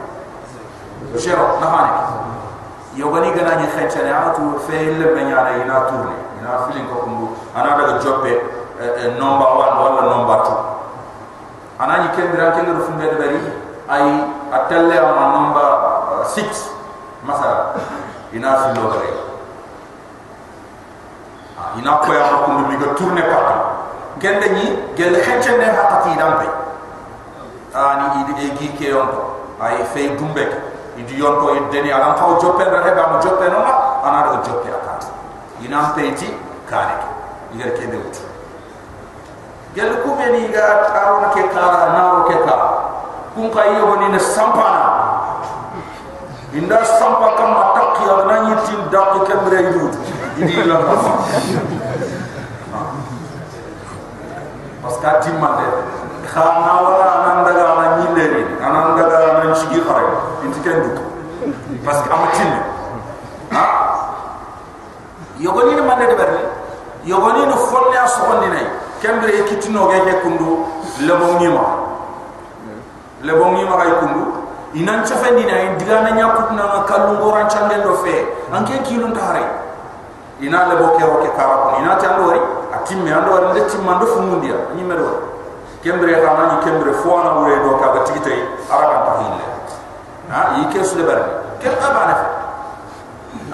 jero 1.20 1.60
na 1.62 2.03
hani 2.94 3.02
yogani 3.02 3.32
gana 3.32 3.56
ni 3.56 3.68
xencene 3.68 4.12
a 4.12 4.34
tu 4.36 4.60
fe 4.68 4.94
le 4.98 5.14
me 5.16 5.24
ñana 5.24 5.58
ina 5.64 5.82
tourne 5.90 6.14
ina 6.40 6.68
filin 6.68 6.86
ko 6.88 6.96
kumbu 7.04 7.28
ana 7.56 7.76
daga 7.78 8.00
joppe 8.00 8.42
nomba 9.20 9.46
1 9.46 9.84
wala 9.84 10.02
nomba 10.10 10.36
2 11.80 11.84
ana 11.84 11.98
ni 12.04 12.10
kembira 12.16 12.52
kengero 12.52 12.80
funde 12.86 13.02
de 13.10 13.16
bari 13.16 13.40
ay 13.90 14.04
atelle 14.52 14.98
ama 15.00 15.28
nomba 15.38 15.64
6 16.24 16.46
masala 17.26 17.74
ina 18.34 18.56
filo 18.58 18.88
bare 18.90 19.10
ina 21.80 21.92
ko 21.98 22.14
ya 22.14 22.24
ko 22.30 22.36
kumbu 22.46 22.68
mi 22.70 22.78
ga 22.78 22.94
tourne 22.94 23.22
partout 23.22 23.62
gende 24.20 24.50
ni 24.54 24.78
gel 24.96 25.16
xencene 25.22 25.66
hakati 25.66 26.16
dampe 26.18 26.48
ani 27.74 28.22
idi 28.22 28.46
e 28.46 28.56
gi 28.58 28.68
ke 28.78 28.90
yon 28.90 29.10
ay 29.60 29.84
fe 29.94 30.14
dumbe 30.16 30.73
idi 30.98 31.18
yon 31.18 31.40
to 31.40 31.56
ideni 31.56 31.92
ala 31.92 32.14
ko 32.14 32.38
joppe 32.42 32.64
ra 32.64 32.84
heba 32.84 33.08
mo 33.12 33.18
joppe 33.22 33.50
no 33.50 33.60
ana 34.04 34.20
do 34.30 34.34
joppe 34.50 34.70
akat 34.70 35.10
ina 35.62 35.94
peiti 35.96 36.34
kare 36.70 36.96
igar 37.54 37.72
ke 37.78 37.86
de 37.92 37.98
ut 37.98 38.16
gel 39.76 39.92
ku 40.04 40.16
be 40.18 40.26
ni 40.32 40.52
ga 40.54 40.94
arona 40.94 41.30
ke 41.34 41.44
kara 41.50 41.94
na 41.94 42.02
ro 42.14 42.24
ke 42.30 42.38
ka. 42.46 42.56
Kun 43.34 43.50
ka 43.50 43.66
yo 43.66 43.98
ni 43.98 44.14
ne 44.14 44.20
sampana. 44.22 44.86
Inda 46.54 46.86
sampa 46.86 47.34
kam 47.34 47.50
atakki 47.58 48.06
ala 48.06 48.26
na 48.30 48.36
yitin 48.50 48.82
dak 48.94 49.26
ke 49.26 49.34
mre 49.42 49.58
yidu 49.58 49.90
idi 50.38 50.62
la 50.70 50.78
ka 50.86 50.94
parce 54.84 54.98
que 55.00 55.24
timande 55.24 55.66
khana 56.26 56.72
wala 56.82 57.08
nan 57.26 57.38
daga 57.46 57.64
na 57.80 57.86
nyilleri 58.00 58.44
anan 58.64 58.96
daga 58.98 59.44
nan 59.44 59.54
chigi 59.56 59.82
khare 59.82 60.06
inti 60.44 60.60
kendu 60.60 60.90
parce 61.86 62.02
que 62.02 62.10
amatin 62.10 62.52
ha 63.52 63.64
yogoni 65.40 65.76
ni 65.76 65.82
mande 65.82 66.08
de 66.08 66.16
berni 66.16 66.44
yogoni 67.06 67.46
no 67.46 67.56
folle 67.58 67.98
asondi 67.98 68.48
nay 68.48 68.66
kembre 69.02 69.32
ekitino 69.40 69.88
ge 69.92 70.00
ke 70.08 70.14
kundu 70.24 70.66
lebo 71.02 71.26
ngima 71.36 71.66
lebo 73.22 73.46
ngima 73.52 73.76
kay 73.78 73.92
kundu 74.00 74.24
inan 74.74 75.04
chafendi 75.04 75.46
na 75.46 75.76
diga 75.78 76.02
na 76.02 76.12
nyakut 76.12 76.52
na 76.56 76.84
kallu 76.88 77.20
ngoran 77.20 77.48
chande 77.50 77.84
do 77.84 77.94
fe 78.04 78.26
anke 78.52 78.80
kilun 78.88 79.14
tare 79.14 79.44
ina 80.42 80.68
lebo 80.72 80.96
ke 80.98 81.04
ro 81.04 81.22
ke 81.22 81.30
kara 81.36 81.78
ina 81.80 81.96
tandori 82.00 82.40
atimme 82.74 83.12
ando 83.12 83.32
war 83.32 83.52
nde 83.52 83.62
timmando 83.68 84.06
fumundia 84.06 84.56
ni 84.76 84.84
medo 84.84 85.33
kembre 85.84 86.16
ha 86.16 86.32
nani 86.40 86.64
kembre 86.64 86.94
fo 87.04 87.20
na 87.24 87.32
wure 87.38 87.60
do 87.60 87.76
ka 87.78 87.88
batigi 87.94 88.20
tay 88.24 88.40
araga 88.72 88.98
ta 89.06 89.12
hille 89.20 89.44
ha 90.32 90.40
yi 90.58 90.64
ke 90.72 90.84
su 90.84 90.96
de 90.96 91.04
bar 91.04 91.20
ke 91.60 91.68
ka 91.68 91.88
ba 91.92 92.02
na 92.08 92.16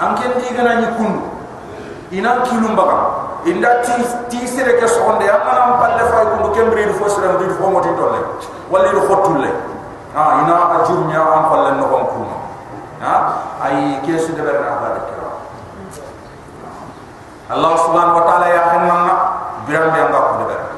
am 0.06 0.14
ken 0.14 0.38
di 0.38 0.54
gana 0.54 0.78
ni 0.80 0.86
kundu 0.94 1.20
ina 2.14 2.40
kilum 2.46 2.76
baka 2.78 2.98
inda 3.44 3.82
ti 3.82 3.98
ti 4.30 4.46
sere 4.46 4.78
ke 4.78 4.86
so 4.86 5.02
onde 5.10 5.26
am 5.26 5.42
am 5.42 5.72
palle 5.82 6.06
fay 6.06 6.24
kundu 6.30 6.54
kembre 6.54 6.86
du 6.86 6.94
fo 6.94 7.08
sere 7.08 7.34
du 7.36 7.50
fo 7.58 7.66
moti 7.68 7.90
tolle. 7.98 8.22
Walla 8.70 8.90
du 8.94 9.00
khotulle 9.10 9.50
ha 10.14 10.22
ina 10.46 10.54
ajur 10.78 11.10
nya 11.10 11.20
am 11.20 11.50
palle 11.50 11.74
no 11.74 11.84
kon 11.90 12.04
kuma. 12.14 12.36
Ha 13.02 13.14
ay 13.66 13.98
ke 14.06 14.18
su 14.18 14.32
de 14.38 14.42
bar 14.42 14.54
na 14.62 14.78
ba 14.78 14.88
de 14.94 15.00
Allah 17.50 17.74
subhanahu 17.82 18.14
wa 18.14 18.24
ta'ala 18.30 18.46
ya 18.46 18.62
khanna 18.70 18.98
biram 19.66 19.90
bi 19.90 19.98
anga 19.98 20.20
ko 20.22 20.34
de 20.38 20.44
bar 20.46 20.69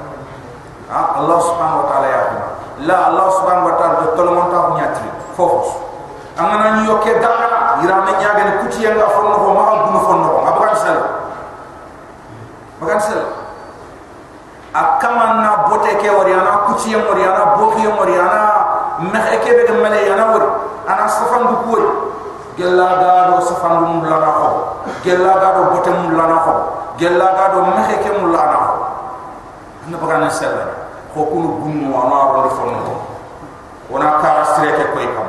ha 0.93 1.17
Allah 1.17 1.39
subhanahu 1.41 1.81
wa 1.83 1.87
ta'ala 1.89 2.07
ya 2.13 2.21
khanna 2.29 2.47
la 2.85 2.97
Allah 3.09 3.27
subhanahu 3.41 3.69
wa 3.73 3.75
ta'ala 3.81 3.95
de 4.05 4.07
tolmon 4.17 4.47
ta 4.53 4.59
nyatri 4.77 5.09
fofos 5.33 5.69
angana 6.37 6.81
ni 6.81 6.89
yoke 6.89 7.13
dara 7.21 7.81
irame 7.85 8.13
nyaga 8.21 8.43
ni 8.45 8.53
kuti 8.65 8.85
yanga 8.85 9.07
fonno 9.13 9.37
ko 9.37 9.49
ma 9.53 9.65
bunu 9.89 10.01
fonno 10.05 10.27
ko 10.33 10.39
abakan 10.49 10.77
sel 10.77 10.99
bakan 12.81 13.01
sel 13.01 13.23
akama 14.73 15.27
na 15.45 15.51
bote 15.69 15.93
ke 16.01 16.09
wari 16.09 16.33
ana 16.33 16.65
kuti 16.69 16.93
yam 16.97 17.05
wari 17.09 17.23
ana 17.25 17.57
boki 17.61 17.85
yam 17.85 17.97
wari 18.01 18.17
ana 18.17 18.41
mehe 19.13 19.37
ke 19.45 19.51
be 19.53 19.63
de 19.69 19.75
male 19.77 20.01
yana 20.09 20.33
wari 20.33 20.49
ana 20.89 21.05
safan 21.09 21.43
du 21.53 21.57
kuwi 21.69 21.85
gella 22.57 22.89
ga 23.01 23.13
do 23.33 23.37
safan 23.45 24.01
du 24.01 24.09
la 24.09 24.17
na 24.21 24.31
ko 24.33 24.49
gella 25.05 25.33
ga 25.41 25.49
do 25.57 25.63
bote 25.77 25.91
mu 25.93 26.17
la 26.17 26.25
na 26.27 26.37
ko 26.41 26.53
gella 26.97 27.27
ga 27.37 27.45
do 27.53 27.61
mehe 27.77 27.95
ke 28.01 28.11
mu 28.17 28.33
la 28.33 28.43
na 28.49 28.57
ko 28.57 28.75
na 29.93 29.97
bakan 30.01 30.25
sel 30.33 30.82
ko 31.13 31.21
kunu 31.29 31.49
bunu 31.61 31.93
ama 31.93 32.43
ro 32.43 32.51
fonno 32.57 32.81
ko 32.89 32.95
wana 33.93 34.19
kara 34.25 34.45
streke 34.45 34.93
koy 34.97 35.07
kam. 35.13 35.29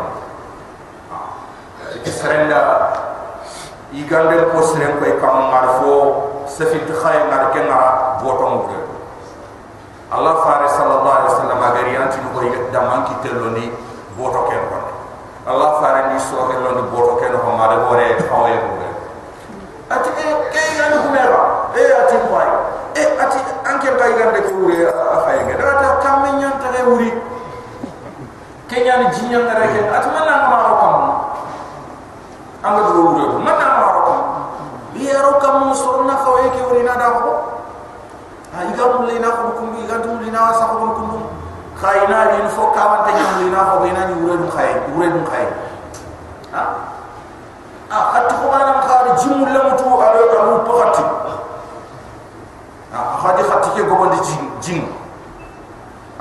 Serenda 2.07 2.59
igande 3.93 4.49
ko 4.49 4.63
seren 4.65 4.97
koy 4.97 5.13
kam 5.21 5.53
mar 5.53 5.77
fo 5.77 5.93
safit 6.49 6.89
khay 6.89 7.17
ngar 7.29 7.53
ke 7.53 7.61
ngara 7.61 8.17
boto 8.17 8.65
de 8.71 8.77
allah 10.09 10.41
fare 10.41 10.65
sallallahu 10.65 11.13
alaihi 11.13 11.29
wasallam 11.29 11.59
agari 11.61 11.93
anti 11.97 12.17
ko 12.33 12.39
yedda 12.41 12.79
man 12.81 13.05
ki 13.05 13.13
teloni 13.21 13.69
boto 14.17 14.49
ke 14.49 14.57
ko 14.57 14.77
allah 15.45 15.77
fare 15.77 16.09
ni 16.09 16.17
so 16.17 16.49
ke 16.49 16.57
lon 16.57 16.89
boto 16.89 17.21
ke 17.21 17.29
no 17.29 17.37
ma 17.53 17.69
de 17.69 17.77
bore 17.85 18.07
fawe 18.25 18.49
ko 18.49 18.69
de 18.81 18.89
ati 19.93 20.09
e 20.09 20.25
ke 20.49 20.63
ngani 20.73 20.95
ko 20.97 21.07
mera 21.13 21.41
e 21.77 21.83
ati 22.01 22.17
boy 22.25 22.47
e 22.97 23.03
ati 23.21 23.39
anke 23.73 23.89
bay 23.97 24.11
gande 24.13 24.39
ko 24.45 24.51
wure 24.61 24.85
a 24.85 25.17
fay 25.25 25.37
nge 25.49 25.55
da 25.57 25.73
ta 25.81 25.89
kam 26.05 26.21
men 26.21 26.37
nyanta 26.37 26.69
re 26.69 26.81
wuri 26.85 27.09
kenya 28.69 29.01
ni 29.01 29.07
jinya 29.17 29.39
ngare 29.49 29.65
ke 29.73 29.79
ati 29.89 30.07
man 30.13 30.23
na 30.29 30.35
ma 30.49 30.57
ro 30.61 30.73
kam 30.81 30.95
anga 32.61 32.81
do 32.93 33.01
wure 33.09 33.25
ko 33.33 33.37
man 33.41 33.57
na 33.57 33.67
ma 33.81 33.87
ro 33.89 34.01
kam 34.05 34.21
yero 34.93 35.31
kam 35.41 35.73
so 35.73 36.05
na 36.05 36.21
ko 36.21 36.37
e 36.45 36.47
ke 36.53 36.61
wuri 36.69 36.85
na 36.85 36.93
da 37.01 37.07
ko 37.17 37.31
ha 38.53 38.61
iga 38.69 38.85
mun 38.93 39.09
le 39.09 39.17
na 39.17 39.29
ko 39.33 39.57
ko 39.57 39.63
mi 39.73 39.81
ga 39.89 39.97
dum 40.05 40.21
le 40.21 40.29
na 40.29 40.53
sa 40.53 40.69
ko 40.69 40.75
ko 40.77 40.87
dum 41.01 41.11
khayna 41.81 42.37
ni 42.37 42.45
fo 42.53 42.69
ka 42.77 42.83
man 42.93 43.01
tan 43.09 43.17
le 43.41 43.49
na 43.49 43.73
ko 43.73 43.81
be 43.81 43.89
na 43.89 44.05
ni 44.13 44.15
wure 44.21 44.37
dum 44.37 44.49
khay 44.53 44.69
wure 44.93 45.09
dum 45.09 45.25
khay 45.25 45.49
ha 46.53 46.63
a 47.89 47.97
hat 48.13 48.29
ko 48.37 48.45
ma 48.53 48.59
nam 48.69 48.79
khari 48.85 49.11
jimul 49.17 49.49
la 49.49 49.61
mutu 49.65 49.89
alo 49.97 50.21
ko 50.29 50.37
mu 50.45 50.77
ha 50.77 51.22
hadi 52.93 53.41
khati 53.41 53.69
ke 53.73 53.81
gogo 53.89 54.05
ndi 54.13 54.19
jin 54.61 54.85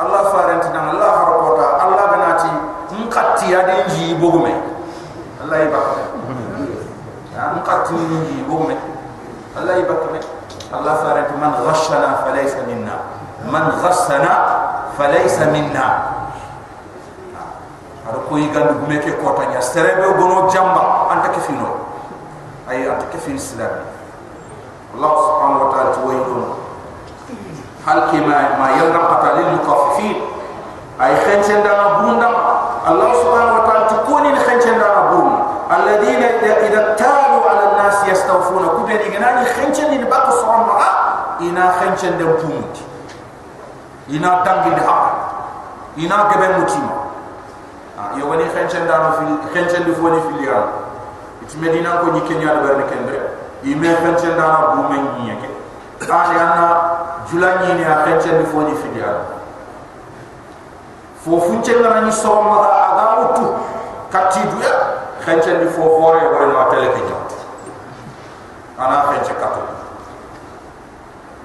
allah 0.01 0.33
farant 0.33 0.65
dan 0.73 0.89
allah 0.97 1.11
harqota 1.21 1.67
allah 1.85 2.05
ganati 2.17 2.51
mun 2.97 3.07
khati 3.13 3.53
ya 3.53 3.61
bogume 4.17 4.57
allah 5.45 5.57
ibak 5.69 5.87
ya 7.37 7.43
mun 7.53 7.61
khati 7.61 7.95
bogume 8.49 8.77
allah 9.53 9.75
ibak 9.85 10.01
allah 10.73 10.95
farant 11.05 11.29
man 11.37 11.53
ghashana 11.61 12.25
falaysa 12.25 12.65
minna. 12.65 12.97
Man 13.43 13.75
ghassana 13.83 14.33
falaysa 14.95 15.51
minna. 15.51 15.87
Ha, 17.35 17.43
Ar 18.09 18.17
ko 18.31 18.37
yi 18.39 18.49
gandu 18.55 18.79
bu 18.81 18.87
meke 18.87 19.13
kota 19.19 19.51
nya 19.51 19.61
serebe 19.61 20.07
gono 20.17 20.47
jamba 20.49 21.11
anta 21.11 21.29
kefino 21.35 21.91
ay 22.71 22.87
anta 22.87 23.11
kefin 23.11 23.35
sidan 23.37 23.83
allah 24.95 25.13
subhanahu 25.27 25.63
wa 25.67 25.69
ta'ala 25.75 25.91
ci 25.97 26.01
hal 27.87 28.01
kima 28.11 28.57
ma 28.59 28.67
yalla 28.79 29.01
qata 29.11 29.29
lil 29.39 29.49
mutaffifin 29.59 30.17
ay 30.99 31.15
khanchen 31.25 31.63
da. 31.63 31.99
Bunda 32.03 32.29
allah 32.83 33.11
subhanahu 33.15 33.63
wa 33.63 33.65
ta'ala 33.67 33.83
tukuni 33.87 34.35
ni 34.35 34.41
khanchen 34.43 34.75
da 34.79 35.07
bun 35.15 35.31
alladina 35.71 36.43
idha 36.43 36.99
talu 36.99 37.39
ala 37.47 37.63
an-nas 37.79 38.03
yastawfuna. 38.07 38.75
Kubbe 38.75 38.95
ni 38.99 39.07
gana 39.11 39.39
ni 39.39 39.47
khanchen 39.47 39.87
ni 39.91 40.03
ba 40.07 40.27
ko 40.27 40.33
so'on 40.43 40.67
ma 40.67 40.91
ina 41.39 41.71
khanchen 41.79 42.19
da 42.19 42.27
bunut 42.39 42.75
ina 44.11 44.43
tangi 44.43 44.75
da 44.75 44.83
ha 44.83 44.99
ina 45.97 46.17
gebe 46.31 46.47
mutima 46.59 46.93
ah 47.99 48.11
yo 48.19 48.27
wani 48.27 48.47
khanchen 48.51 48.87
da 48.87 49.15
fi 49.19 49.27
khanchen 49.55 49.87
du 49.87 49.95
foni 49.95 50.19
fi 50.27 50.43
liya 50.43 50.59
it 51.43 51.55
medina 51.63 52.03
ko 52.03 52.11
ni 52.11 52.21
kenya 52.27 52.47
da 52.59 52.61
berne 52.67 52.85
kendre. 52.91 53.19
Ime 53.63 53.95
khanchen 54.03 54.35
da 54.35 54.75
bu 54.75 54.91
men 54.91 55.07
ni 55.19 55.31
yake. 55.31 55.47
Ta 56.03 56.35
ya 56.35 56.92
julani 57.32 57.74
ni 57.74 57.84
a 57.84 57.96
خنشن 58.06 58.38
دي 58.38 58.44
فوني 58.44 58.76
في 58.76 58.88
liyaan 58.96 59.20
fofu 61.26 61.62
cenga 61.64 62.02
ni 62.02 62.12
so 62.12 62.42
ma 62.42 62.58
aga 62.90 63.06
utu 63.24 63.46
katidu 64.12 64.58
ya 64.64 64.74
خنشن 65.26 65.60
دي 65.60 65.70
فو 65.70 65.84
فوري 66.02 66.26
ولا 66.28 66.46
ما 66.54 66.64
تلك 66.72 66.96
جات 67.10 67.32
انا 68.80 69.02
خنشن 69.02 69.36
كاتو 69.42 69.62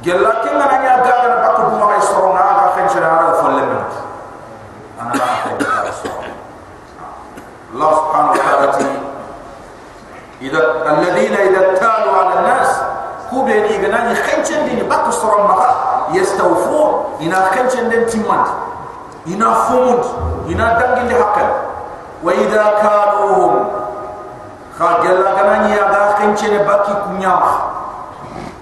جلا 0.02 0.30
كنا 0.44 0.66
نيا 0.78 0.94
غاغا 1.02 1.28
باكو 1.42 1.62
بما 1.62 1.94
اي 1.94 2.00
سورو 2.00 2.32
نا 2.32 2.40
اغا 2.50 2.66
خنشن 2.76 3.02
انا 3.02 3.32
فلم 3.32 3.54
من 3.54 3.84
انا 5.00 5.12
لا 5.14 5.26
خنشن 5.42 6.32
الله 7.74 7.90
سبحانه 7.96 8.30
وتعالى 8.30 8.72
اذا 10.42 10.60
الذين 10.92 11.34
اذا 11.34 11.74
تالوا 11.74 12.14
على 12.18 12.38
الناس 12.38 12.80
كوبيني 13.30 13.86
غناني 13.86 14.14
خنشن 14.14 14.64
دي 14.64 14.82
باكو 14.82 15.10
سورو 15.10 15.46
ما 15.46 15.54
يستوفو 16.13 16.99
إنا 17.21 17.47
كنشن 17.55 17.89
دين 17.89 18.05
تيمان 18.05 18.45
إنا 19.27 19.53
فمود 19.53 20.05
إنا 20.49 20.67
دنجل 20.79 21.23
حقل 21.23 21.49
وإذا 22.23 22.63
كانوهم 22.81 23.67
خاق 24.79 25.05
يلا 25.05 25.31
كنان 25.35 25.69
يغا 25.69 26.11
كنشن 26.11 26.57
باكي 26.57 26.93
كنياخ 27.05 27.49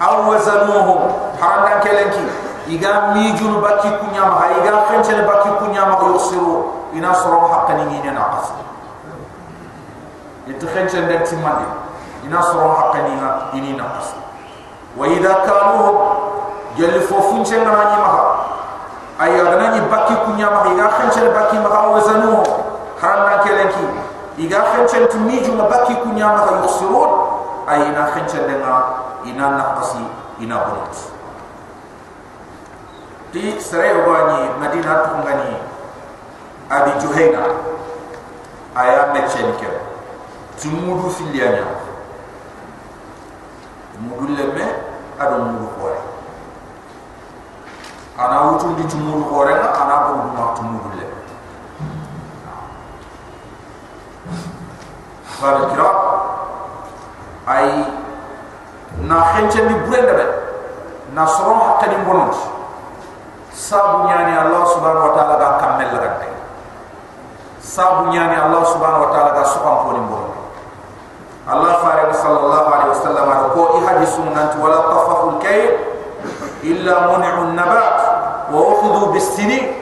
أو 0.02 0.32
وزنوهم 0.32 1.00
حرام 1.42 1.66
دان 1.66 1.80
كلنكي 1.84 2.26
إيغا 2.68 3.14
ميجون 3.14 3.62
باكي 3.62 3.90
كنياما 4.02 4.42
إيغا 4.48 4.84
كنشن 4.90 5.22
باكي 5.22 5.50
كنياما 5.60 5.98
يخصرو 6.16 6.66
إنا 6.94 7.14
صرو 7.14 7.48
حقا 7.48 7.74
نيني 7.74 8.10
ناقص 8.12 8.48
إنت 10.48 10.66
خنشن 10.66 11.08
دين 11.08 11.24
تيمان 11.24 11.66
إنا 12.26 12.42
صرو 12.42 12.74
حقا 12.74 13.00
نيني 13.54 13.72
ناقص 13.74 14.08
وإذا 14.98 15.34
كانوهم 15.34 15.98
jalli 16.78 17.00
fofun 17.02 17.44
cenga 17.44 17.72
ni 17.72 17.98
maha 18.00 18.24
ay 19.20 19.40
adana 19.40 19.76
ni 19.76 19.82
bakki 19.88 20.16
kunya 20.28 20.52
ma 20.52 20.68
iga 20.72 20.88
khancel 20.92 21.32
bakki 21.32 21.58
ma 21.60 21.70
hawa 21.70 22.00
zanu. 22.04 22.44
Haranda 23.02 23.44
kelenki 23.44 23.86
iga 24.38 24.60
khancel 24.72 25.08
tu 25.08 25.20
miju 25.20 25.56
ma 25.56 25.68
bakki 25.68 25.96
kunya 26.04 26.28
ma 26.28 26.64
yusirun 26.64 27.12
ay 27.68 27.92
ina 27.92 28.12
khancel 28.12 28.44
denga 28.48 28.76
ina 29.26 29.46
naqasi 29.56 30.04
ina 30.40 30.58
bunut 30.68 30.96
ti 33.32 33.60
sare 33.60 33.92
wani 34.04 34.52
madina 34.60 35.08
tu 35.08 35.12
ngani 35.24 35.52
abi 36.70 36.92
juhaina. 37.00 37.44
Aya 38.76 39.16
mechen 39.16 39.56
ke? 39.56 39.72
Tumudu 40.60 41.08
filianya 41.08 41.64
mudu 44.04 44.36
lemme 44.36 44.68
ado 45.16 45.48
mudu 45.48 45.68
ana 48.16 48.38
wutu 48.52 48.72
di 48.80 48.84
tumul 48.88 49.24
hore 49.28 49.54
na 49.60 49.70
ana 49.76 49.96
bu 50.08 50.12
ma 50.32 50.46
tumul 50.56 50.88
le 50.96 51.06
fara 55.36 55.68
kira? 55.68 55.90
Ay 57.46 57.86
na 59.04 59.22
xenche 59.36 59.62
ni 59.68 59.76
brenda 59.86 60.14
be 60.16 60.26
na 61.14 61.28
soron 61.28 61.60
hakka 61.60 61.88
ni 61.92 61.98
sabu 63.56 64.08
nyani 64.08 64.36
allah 64.36 64.64
subhanahu 64.68 65.08
wa 65.10 65.14
ta'ala 65.16 65.36
ga 65.40 65.50
kamel 65.64 65.88
la 65.96 66.00
gante 66.04 66.28
sabu 67.64 68.12
nyani 68.12 68.36
allah 68.36 68.64
subhanahu 68.68 69.08
wa 69.08 69.12
ta'ala 69.16 69.32
ga 69.36 69.44
sokan 69.48 69.76
ko 69.84 69.90
ni 69.96 70.02
allah 71.48 71.72
fara 71.80 72.10
sallallahu 72.12 72.68
alaihi 72.68 72.92
wasallam 72.96 73.28
ko 73.56 73.62
i 73.78 73.80
hadisu 73.88 74.22
nanti 74.34 74.58
wala 74.60 74.92
tafaful 74.92 75.38
kayy 75.40 75.72
illa 76.66 77.14
mun'u 77.14 77.54
an-nabat 77.54 77.96
wa 78.52 78.60
ukhudhu 78.62 79.14
bis-sinin 79.14 79.74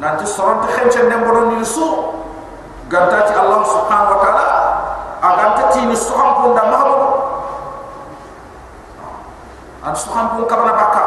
nanti 0.00 0.26
soron 0.26 0.62
te 0.66 0.72
xenche 0.72 1.02
ndem 1.02 1.24
bonon 1.26 1.58
ni 1.58 1.64
su 1.64 1.82
gantati 2.88 3.34
allah 3.34 3.60
subhanahu 3.66 4.14
wa 4.16 4.20
ta'ala. 4.24 4.46
Aganta 5.18 5.74
ti 5.74 5.82
ni 5.82 5.96
soham 5.98 6.30
ko 6.38 6.54
nda 6.54 6.62
mahabo 6.70 6.98
an 9.82 9.94
soham 9.98 10.38
ko 10.38 10.46
kabana 10.46 10.78
bakka 10.78 11.04